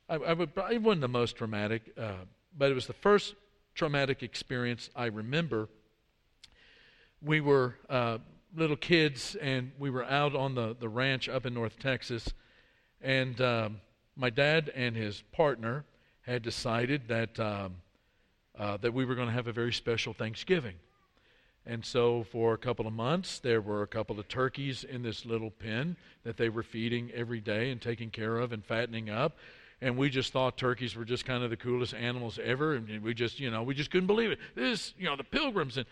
I, 0.09 0.15
I 0.15 0.33
would, 0.33 0.55
wasn't 0.55 1.01
the 1.01 1.07
most 1.07 1.35
traumatic, 1.35 1.93
uh, 1.97 2.13
but 2.57 2.71
it 2.71 2.73
was 2.73 2.87
the 2.87 2.93
first 2.93 3.35
traumatic 3.75 4.23
experience 4.23 4.89
I 4.95 5.07
remember. 5.07 5.69
We 7.21 7.41
were 7.41 7.75
uh, 7.89 8.19
little 8.55 8.75
kids 8.75 9.35
and 9.35 9.71
we 9.79 9.89
were 9.89 10.05
out 10.05 10.35
on 10.35 10.55
the, 10.55 10.75
the 10.79 10.89
ranch 10.89 11.29
up 11.29 11.45
in 11.45 11.53
North 11.53 11.79
Texas. 11.79 12.33
And 13.01 13.39
um, 13.41 13.81
my 14.15 14.29
dad 14.29 14.71
and 14.75 14.95
his 14.95 15.23
partner 15.31 15.85
had 16.21 16.43
decided 16.43 17.07
that, 17.07 17.39
um, 17.39 17.75
uh, 18.57 18.77
that 18.77 18.93
we 18.93 19.05
were 19.05 19.15
going 19.15 19.27
to 19.27 19.33
have 19.33 19.47
a 19.47 19.53
very 19.53 19.73
special 19.73 20.13
Thanksgiving. 20.13 20.75
And 21.65 21.85
so, 21.85 22.23
for 22.23 22.53
a 22.53 22.57
couple 22.57 22.87
of 22.87 22.93
months, 22.93 23.37
there 23.37 23.61
were 23.61 23.83
a 23.83 23.87
couple 23.87 24.19
of 24.19 24.27
turkeys 24.27 24.83
in 24.83 25.03
this 25.03 25.25
little 25.25 25.51
pen 25.51 25.95
that 26.23 26.35
they 26.37 26.49
were 26.49 26.63
feeding 26.63 27.11
every 27.13 27.39
day 27.39 27.69
and 27.69 27.79
taking 27.79 28.09
care 28.09 28.37
of 28.37 28.51
and 28.51 28.65
fattening 28.65 29.11
up. 29.11 29.37
And 29.79 29.95
we 29.95 30.09
just 30.09 30.33
thought 30.33 30.57
turkeys 30.57 30.95
were 30.95 31.05
just 31.05 31.25
kind 31.25 31.43
of 31.43 31.51
the 31.51 31.57
coolest 31.57 31.93
animals 31.93 32.39
ever. 32.43 32.73
And 32.73 33.03
we 33.03 33.13
just, 33.13 33.39
you 33.39 33.51
know, 33.51 33.61
we 33.61 33.75
just 33.75 33.91
couldn't 33.91 34.07
believe 34.07 34.31
it. 34.31 34.39
This, 34.55 34.93
you 34.97 35.05
know, 35.05 35.15
the 35.15 35.23
pilgrims. 35.23 35.77
And 35.77 35.85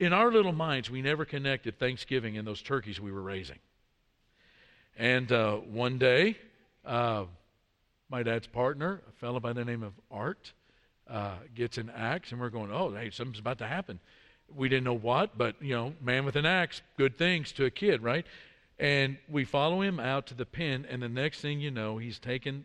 in 0.00 0.12
our 0.12 0.30
little 0.30 0.52
minds, 0.52 0.90
we 0.90 1.02
never 1.02 1.24
connected 1.24 1.78
Thanksgiving 1.78 2.36
and 2.36 2.46
those 2.46 2.62
turkeys 2.62 3.00
we 3.00 3.12
were 3.12 3.22
raising. 3.22 3.58
And 4.98 5.30
uh, 5.30 5.56
one 5.56 5.98
day, 5.98 6.36
uh, 6.84 7.24
my 8.10 8.24
dad's 8.24 8.48
partner, 8.48 9.02
a 9.08 9.12
fellow 9.12 9.38
by 9.38 9.52
the 9.52 9.64
name 9.64 9.84
of 9.84 9.92
Art, 10.10 10.52
uh, 11.08 11.36
gets 11.54 11.78
an 11.78 11.90
axe, 11.90 12.32
and 12.32 12.40
we're 12.40 12.50
going, 12.50 12.70
oh, 12.72 12.92
hey, 12.92 13.10
something's 13.10 13.38
about 13.38 13.58
to 13.58 13.66
happen 13.66 14.00
we 14.56 14.68
didn't 14.68 14.84
know 14.84 14.96
what, 14.96 15.36
but 15.36 15.56
you 15.60 15.74
know, 15.74 15.94
man 16.00 16.24
with 16.24 16.36
an 16.36 16.46
axe, 16.46 16.82
good 16.96 17.16
things 17.16 17.52
to 17.52 17.64
a 17.64 17.70
kid, 17.70 18.02
right? 18.02 18.26
And 18.78 19.18
we 19.28 19.44
follow 19.44 19.82
him 19.82 20.00
out 20.00 20.26
to 20.28 20.34
the 20.34 20.46
pen, 20.46 20.86
and 20.88 21.02
the 21.02 21.08
next 21.08 21.40
thing 21.40 21.60
you 21.60 21.70
know, 21.70 21.98
he's 21.98 22.18
taken, 22.18 22.64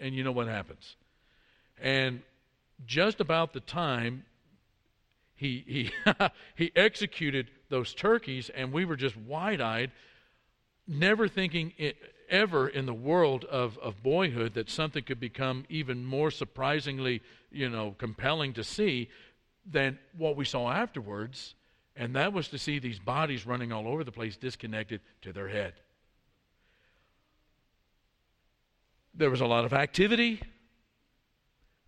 and 0.00 0.14
you 0.14 0.24
know 0.24 0.32
what 0.32 0.48
happens. 0.48 0.96
And 1.80 2.22
just 2.86 3.20
about 3.20 3.52
the 3.52 3.60
time 3.60 4.24
he 5.34 5.64
he 5.66 5.90
he 6.54 6.72
executed 6.74 7.50
those 7.68 7.94
turkeys, 7.94 8.50
and 8.50 8.72
we 8.72 8.84
were 8.84 8.96
just 8.96 9.16
wide-eyed, 9.16 9.90
never 10.86 11.28
thinking 11.28 11.72
it, 11.78 11.96
ever 12.28 12.68
in 12.68 12.86
the 12.86 12.94
world 12.94 13.44
of, 13.44 13.78
of 13.78 14.02
boyhood 14.02 14.54
that 14.54 14.70
something 14.70 15.02
could 15.02 15.20
become 15.20 15.64
even 15.68 16.04
more 16.04 16.30
surprisingly, 16.30 17.22
you 17.50 17.68
know, 17.68 17.94
compelling 17.98 18.52
to 18.54 18.64
see 18.64 19.08
than 19.70 19.98
what 20.16 20.36
we 20.36 20.44
saw 20.44 20.70
afterwards, 20.70 21.54
and 21.96 22.14
that 22.14 22.32
was 22.32 22.48
to 22.48 22.58
see 22.58 22.78
these 22.78 22.98
bodies 22.98 23.46
running 23.46 23.72
all 23.72 23.88
over 23.88 24.04
the 24.04 24.12
place, 24.12 24.36
disconnected 24.36 25.00
to 25.22 25.32
their 25.32 25.48
head. 25.48 25.74
There 29.14 29.30
was 29.30 29.40
a 29.40 29.46
lot 29.46 29.64
of 29.64 29.72
activity, 29.72 30.42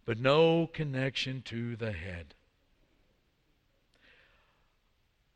but 0.06 0.18
no 0.18 0.66
connection 0.66 1.42
to 1.42 1.76
the 1.76 1.92
head. 1.92 2.34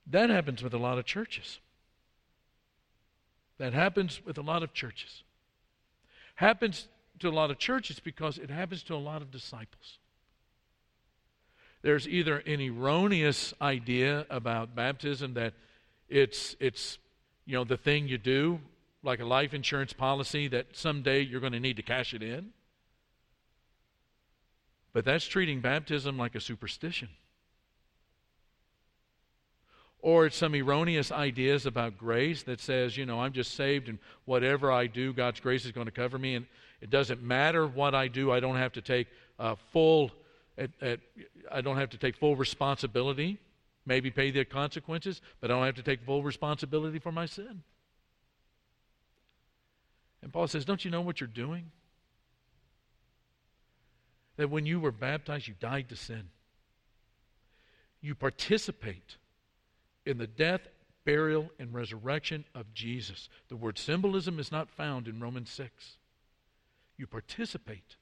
That 0.07 0.31
happens 0.31 0.63
with 0.63 0.75
a 0.75 0.79
lot 0.79 0.99
of 0.99 1.05
churches. 1.05 1.61
That 3.59 3.75
happens 3.75 4.21
with 4.25 4.39
a 4.39 4.43
lot 4.43 4.63
of 4.63 4.73
churches. 4.73 5.23
Happens 6.35 6.89
to 7.21 7.29
a 7.29 7.31
lot 7.31 7.51
of 7.51 7.59
churches 7.59 8.01
because 8.01 8.39
it 8.39 8.51
happens 8.51 8.83
to 8.85 8.95
a 8.95 8.97
lot 8.97 9.23
of 9.23 9.31
disciples 9.31 9.99
there's 11.83 12.09
either 12.09 12.39
an 12.39 12.61
erroneous 12.61 13.53
idea 13.61 14.25
about 14.31 14.75
baptism 14.75 15.35
that 15.35 15.55
it's 16.09 16.57
it's 16.61 16.99
you 17.45 17.57
know 17.57 17.65
the 17.65 17.77
thing 17.77 18.09
you 18.09 18.19
do 18.19 18.61
like 19.03 19.21
a 19.21 19.25
life 19.25 19.53
insurance 19.53 19.93
policy 19.93 20.49
that 20.49 20.67
someday 20.73 21.21
you're 21.21 21.41
going 21.41 21.53
to 21.53 21.61
need 21.61 21.77
to 21.77 21.83
cash 21.83 22.15
it 22.15 22.23
in. 22.23 22.51
But 24.93 25.05
that's 25.05 25.25
treating 25.25 25.61
baptism 25.61 26.17
like 26.17 26.35
a 26.35 26.41
superstition. 26.41 27.09
Or 30.01 30.27
it's 30.27 30.37
some 30.37 30.55
erroneous 30.55 31.11
ideas 31.11 31.67
about 31.67 31.97
grace 31.97 32.43
that 32.45 32.61
says 32.61 32.97
you 32.97 33.07
know 33.07 33.21
i'm 33.21 33.33
just 33.33 33.55
saved 33.55 33.89
and 33.89 34.01
whatever 34.25 34.73
i 34.73 34.89
do 34.89 35.13
god's 35.13 35.39
grace 35.39 35.65
is 35.65 35.71
going 35.71 35.87
to 35.87 35.93
cover 35.93 36.19
me 36.19 36.35
and 36.35 36.45
it 36.81 36.91
doesn't 36.91 37.23
matter 37.23 37.69
what 37.69 37.95
i 37.95 38.09
do 38.09 38.33
i 38.33 38.41
don't 38.41 38.57
have 38.57 38.73
to 38.73 38.83
take 38.83 39.07
uh, 39.39 39.55
full 39.71 40.11
at, 40.59 40.71
at, 40.81 41.01
I 41.51 41.61
don't 41.61 41.77
have 41.77 41.91
to 41.91 41.99
take 41.99 42.17
full 42.17 42.37
responsibility, 42.37 43.39
maybe 43.87 44.11
pay 44.11 44.31
the 44.31 44.45
consequences, 44.45 45.21
but 45.41 45.51
I 45.51 45.55
don't 45.55 45.67
have 45.67 45.77
to 45.77 45.83
take 45.83 46.03
full 46.05 46.23
responsibility 46.23 46.99
for 46.99 47.13
my 47.13 47.27
sin. 47.27 47.63
And 50.23 50.33
Paul 50.33 50.47
says, 50.47 50.65
Don't 50.65 50.85
you 50.85 50.91
know 50.91 51.01
what 51.01 51.21
you're 51.21 51.27
doing? 51.27 51.71
That 54.37 54.51
when 54.51 54.67
you 54.67 54.81
were 54.81 54.93
baptized, 54.93 55.49
you 55.49 55.55
died 55.59 55.89
to 55.91 55.97
sin. 55.97 56.31
You 58.01 58.15
participate 58.15 59.17
in 60.07 60.19
the 60.19 60.27
death, 60.27 60.63
burial, 61.05 61.51
and 61.59 61.75
resurrection 61.75 62.45
of 62.55 62.73
Jesus. 62.73 63.29
The 63.49 63.57
word 63.57 63.79
symbolism 63.79 64.39
is 64.39 64.51
not 64.51 64.71
found 64.71 65.07
in 65.07 65.21
Romans 65.21 65.51
6. 65.51 65.97
You 66.97 67.07
participate 67.07 67.97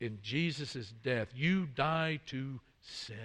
in 0.00 0.18
Jesus' 0.22 0.92
death, 1.02 1.28
you 1.34 1.66
die 1.66 2.20
to 2.26 2.60
sin. 2.80 3.16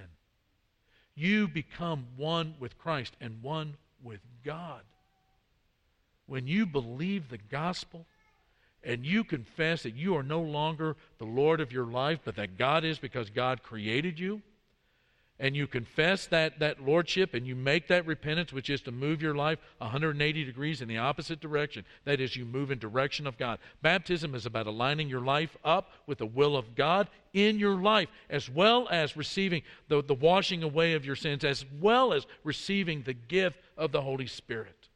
You 1.16 1.48
become 1.48 2.06
one 2.16 2.56
with 2.60 2.78
Christ 2.78 3.16
and 3.20 3.42
one 3.44 3.76
with 4.04 4.22
God. 4.46 4.82
When 6.28 6.48
you 6.48 6.66
believe 6.66 7.30
the 7.30 7.38
gospel 7.38 8.06
and 8.84 9.06
you 9.06 9.24
confess 9.24 9.84
that 9.84 9.96
you 9.96 10.16
are 10.16 10.24
no 10.24 10.42
longer 10.42 10.96
the 11.18 11.26
Lord 11.26 11.60
of 11.60 11.74
your 11.74 11.86
life, 11.86 12.20
but 12.24 12.36
that 12.38 12.58
God 12.58 12.86
is 12.86 13.00
because 13.00 13.30
God 13.30 13.64
created 13.64 14.20
you, 14.20 14.42
and 15.40 15.56
you 15.56 15.68
confess 15.68 16.28
that, 16.28 16.60
that 16.60 16.84
lordship 16.84 17.34
and 17.34 17.48
you 17.48 17.56
make 17.56 17.88
that 17.88 18.06
repentance, 18.06 18.52
which 18.52 18.70
is 18.70 18.82
to 18.82 18.92
move 18.92 19.22
your 19.22 19.36
life 19.36 19.58
180 19.78 20.44
degrees 20.44 20.82
in 20.82 20.88
the 20.88 20.98
opposite 20.98 21.40
direction. 21.40 21.86
That 22.04 22.20
is, 22.20 22.36
you 22.36 22.44
move 22.44 22.72
in 22.72 22.80
direction 22.80 23.26
of 23.26 23.38
God. 23.38 23.60
Baptism 23.82 24.36
is 24.36 24.46
about 24.46 24.68
aligning 24.68 25.08
your 25.08 25.22
life 25.22 25.56
up 25.64 25.92
with 26.06 26.18
the 26.18 26.26
will 26.26 26.58
of 26.58 26.76
God 26.76 27.08
in 27.34 27.58
your 27.58 27.76
life, 27.76 28.10
as 28.30 28.50
well 28.50 28.88
as 28.92 29.16
receiving 29.16 29.62
the, 29.88 30.04
the 30.04 30.14
washing 30.14 30.62
away 30.62 30.94
of 30.94 31.06
your 31.06 31.16
sins, 31.16 31.46
as 31.46 31.64
well 31.80 32.12
as 32.12 32.28
receiving 32.44 33.04
the 33.04 33.14
gift 33.14 33.60
of 33.78 33.94
the 33.94 34.02
Holy 34.02 34.28
Spirit. 34.28 34.90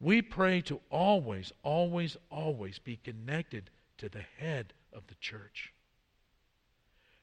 We 0.00 0.22
pray 0.22 0.60
to 0.62 0.80
always, 0.90 1.52
always, 1.62 2.16
always 2.30 2.78
be 2.78 2.96
connected 2.96 3.68
to 3.98 4.08
the 4.08 4.24
head 4.38 4.72
of 4.92 5.08
the 5.08 5.14
church 5.16 5.74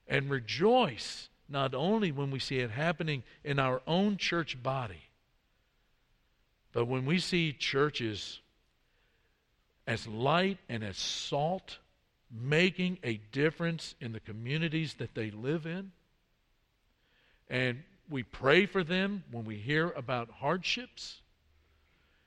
and 0.08 0.30
rejoice 0.30 1.30
not 1.50 1.74
only 1.74 2.12
when 2.12 2.32
we 2.32 2.40
see 2.40 2.60
it 2.60 2.72
happening 2.72 3.24
in 3.44 3.60
our 3.60 3.82
own 3.88 4.18
church 4.18 4.62
body, 4.62 5.04
but 6.74 6.86
when 6.86 7.06
we 7.06 7.20
see 7.20 7.54
churches 7.54 8.40
as 9.88 10.06
light 10.06 10.58
and 10.68 10.84
as 10.84 10.98
salt 10.98 11.78
making 12.30 13.00
a 13.04 13.20
difference 13.32 13.96
in 14.02 14.12
the 14.12 14.20
communities 14.20 14.96
that 14.96 15.16
they 15.16 15.32
live 15.32 15.66
in. 15.66 15.92
And 17.50 17.84
we 18.10 18.24
pray 18.24 18.66
for 18.66 18.84
them 18.84 19.24
when 19.32 19.46
we 19.46 19.56
hear 19.56 19.90
about 19.92 20.30
hardships. 20.30 21.22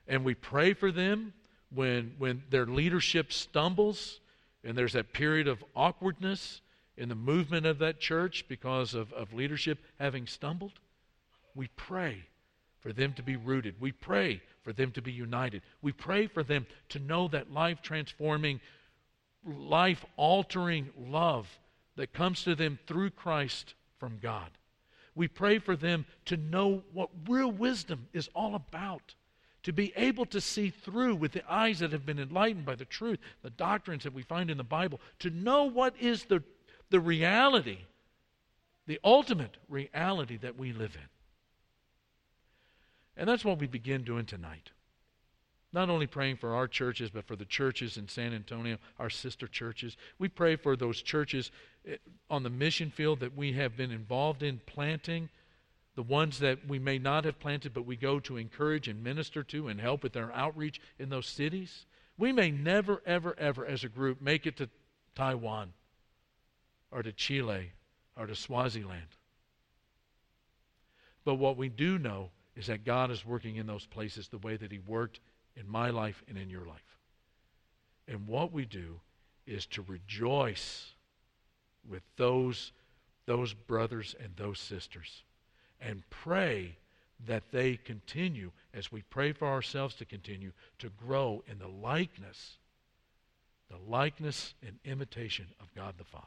And 0.09 0.25
we 0.25 0.35
pray 0.35 0.73
for 0.73 0.91
them 0.91 1.35
when, 1.73 2.15
when 2.19 2.43
their 2.51 2.67
leadership 2.67 3.33
stumbles 3.33 4.21
and 4.65 4.77
there's 4.77 4.95
that 4.95 5.13
period 5.13 5.47
of 5.47 5.63
awkwardness 5.77 6.63
in 7.01 7.09
the 7.09 7.15
movement 7.15 7.65
of 7.65 7.79
that 7.79 7.99
church 7.99 8.45
because 8.47 8.93
of, 8.95 9.11
of 9.15 9.33
leadership 9.33 9.79
having 9.99 10.27
stumbled, 10.27 10.79
we 11.55 11.67
pray 11.69 12.25
for 12.81 12.93
them 12.93 13.15
to 13.15 13.23
be 13.23 13.37
rooted. 13.37 13.75
We 13.81 13.91
pray 13.91 14.43
for 14.63 14.75
them 14.75 14.93
to 14.93 15.03
be 15.03 15.11
united. 15.11 15.63
We 15.81 15.93
pray 15.93 16.27
for 16.27 16.43
them 16.43 16.67
to 16.91 16.99
know 16.99 17.27
that 17.29 17.53
life 17.53 17.81
transforming, 17.83 18.61
life 19.45 20.05
altering 20.17 20.91
love 20.99 21.49
that 21.97 22.13
comes 22.13 22.45
to 22.45 22.55
them 22.55 22.79
through 22.87 23.11
Christ 23.11 23.75
from 23.99 24.19
God. 24.21 24.51
We 25.15 25.27
pray 25.27 25.59
for 25.59 25.77
them 25.77 26.05
to 26.27 26.37
know 26.37 26.83
what 26.93 27.09
real 27.27 27.51
wisdom 27.51 28.09
is 28.13 28.29
all 28.35 28.55
about 28.55 29.15
to 29.63 29.73
be 29.73 29.93
able 29.97 30.25
to 30.27 30.41
see 30.41 30.71
through 30.71 31.15
with 31.15 31.33
the 31.33 31.51
eyes 31.51 31.81
that 31.81 31.93
have 31.93 32.07
been 32.07 32.19
enlightened 32.19 32.65
by 32.65 32.75
the 32.75 32.85
truth, 32.85 33.19
the 33.43 33.51
doctrines 33.51 34.05
that 34.05 34.15
we 34.15 34.23
find 34.23 34.51
in 34.51 34.57
the 34.57 34.65
Bible, 34.65 35.01
to 35.19 35.31
know 35.31 35.65
what 35.65 35.95
is 36.01 36.25
the 36.25 36.43
the 36.91 37.01
reality, 37.01 37.79
the 38.87 39.01
ultimate 39.05 39.57
reality 39.69 40.37
that 40.39 40.59
we 40.59 40.73
live 40.73 40.97
in. 40.97 41.09
And 43.17 43.29
that's 43.29 43.45
what 43.45 43.59
we 43.59 43.67
begin 43.67 44.03
doing 44.03 44.27
tonight. 44.27 44.71
Not 45.73 45.89
only 45.89 46.09
praying 46.09 46.39
for 46.39 46.55
our 46.55 46.67
churches, 46.67 47.11
but 47.11 47.27
for 47.27 47.37
the 47.37 47.45
churches 47.45 47.97
in 47.97 48.09
San 48.09 48.35
Antonio, 48.35 48.79
our 48.99 49.11
sister 49.11 49.47
churches. 49.47 49.97
We 50.19 50.29
pray 50.29 50.57
for 50.57 50.75
those 50.75 51.01
churches 51.01 51.53
eh, 51.87 51.97
on 52.29 52.43
the 52.43 52.51
mission 52.51 52.91
field 52.91 53.21
that 53.21 53.37
we 53.37 53.53
have 53.53 53.77
been 53.77 53.93
involved 53.93 54.43
in 54.43 54.61
planting, 54.67 55.29
the 55.95 56.03
ones 56.03 56.41
that 56.41 56.67
we 56.67 56.81
may 56.81 56.99
not 56.99 57.25
have 57.25 57.39
planted, 57.39 57.73
but 57.73 57.87
we 57.87 57.95
go 57.95 58.19
to 58.21 58.37
encourage 58.37 58.89
and 58.89 59.05
minister 59.05 59.45
to 59.45 59.69
and 59.69 59.81
help 59.81 60.03
with 60.03 60.13
their 60.13 60.33
outreach 60.33 60.81
in 60.99 61.09
those 61.09 61.27
cities. 61.27 61.87
We 62.19 62.33
may 62.33 62.51
never, 62.51 63.01
ever, 63.07 63.37
ever, 63.39 63.65
as 63.65 63.85
a 63.85 63.89
group, 63.89 64.21
make 64.21 64.47
it 64.47 64.57
to 64.57 64.69
Taiwan 65.15 65.73
or 66.91 67.03
to 67.03 67.13
Chile 67.13 67.73
or 68.17 68.27
to 68.27 68.35
Swaziland. 68.35 69.17
But 71.25 71.35
what 71.35 71.57
we 71.57 71.69
do 71.69 71.99
know 71.99 72.31
is 72.57 72.67
that 72.67 72.85
God 72.85 73.11
is 73.11 73.25
working 73.25 73.57
in 73.57 73.67
those 73.67 73.87
places 73.87 74.29
the 74.29 74.39
way 74.39 74.57
that 74.57 74.73
He 74.73 74.79
worked 74.79 75.21
in 75.57 75.69
my 75.69 75.91
life 75.91 76.23
and 76.29 76.37
in 76.37 76.51
your 76.51 76.65
life. 76.65 76.99
And 78.09 78.27
what 78.27 78.53
we 78.53 78.65
do 78.65 79.01
is 79.47 79.67
to 79.67 79.83
rejoice 79.83 80.95
with 81.89 82.03
those, 82.17 82.73
those 83.27 83.53
brothers 83.53 84.15
and 84.23 84.35
those 84.37 84.59
sisters 84.59 85.23
and 85.81 86.03
pray 86.11 86.77
that 87.27 87.51
they 87.53 87.77
continue, 87.77 88.51
as 88.75 88.91
we 88.91 89.03
pray 89.03 89.33
for 89.33 89.47
ourselves 89.47 89.95
to 89.97 90.05
continue, 90.05 90.53
to 90.79 90.89
grow 90.91 91.43
in 91.47 91.59
the 91.59 91.69
likeness, 91.69 92.57
the 93.71 93.77
likeness 93.89 94.55
and 94.67 94.79
imitation 94.85 95.47
of 95.61 95.73
God 95.75 95.95
the 95.99 96.05
Father. 96.05 96.27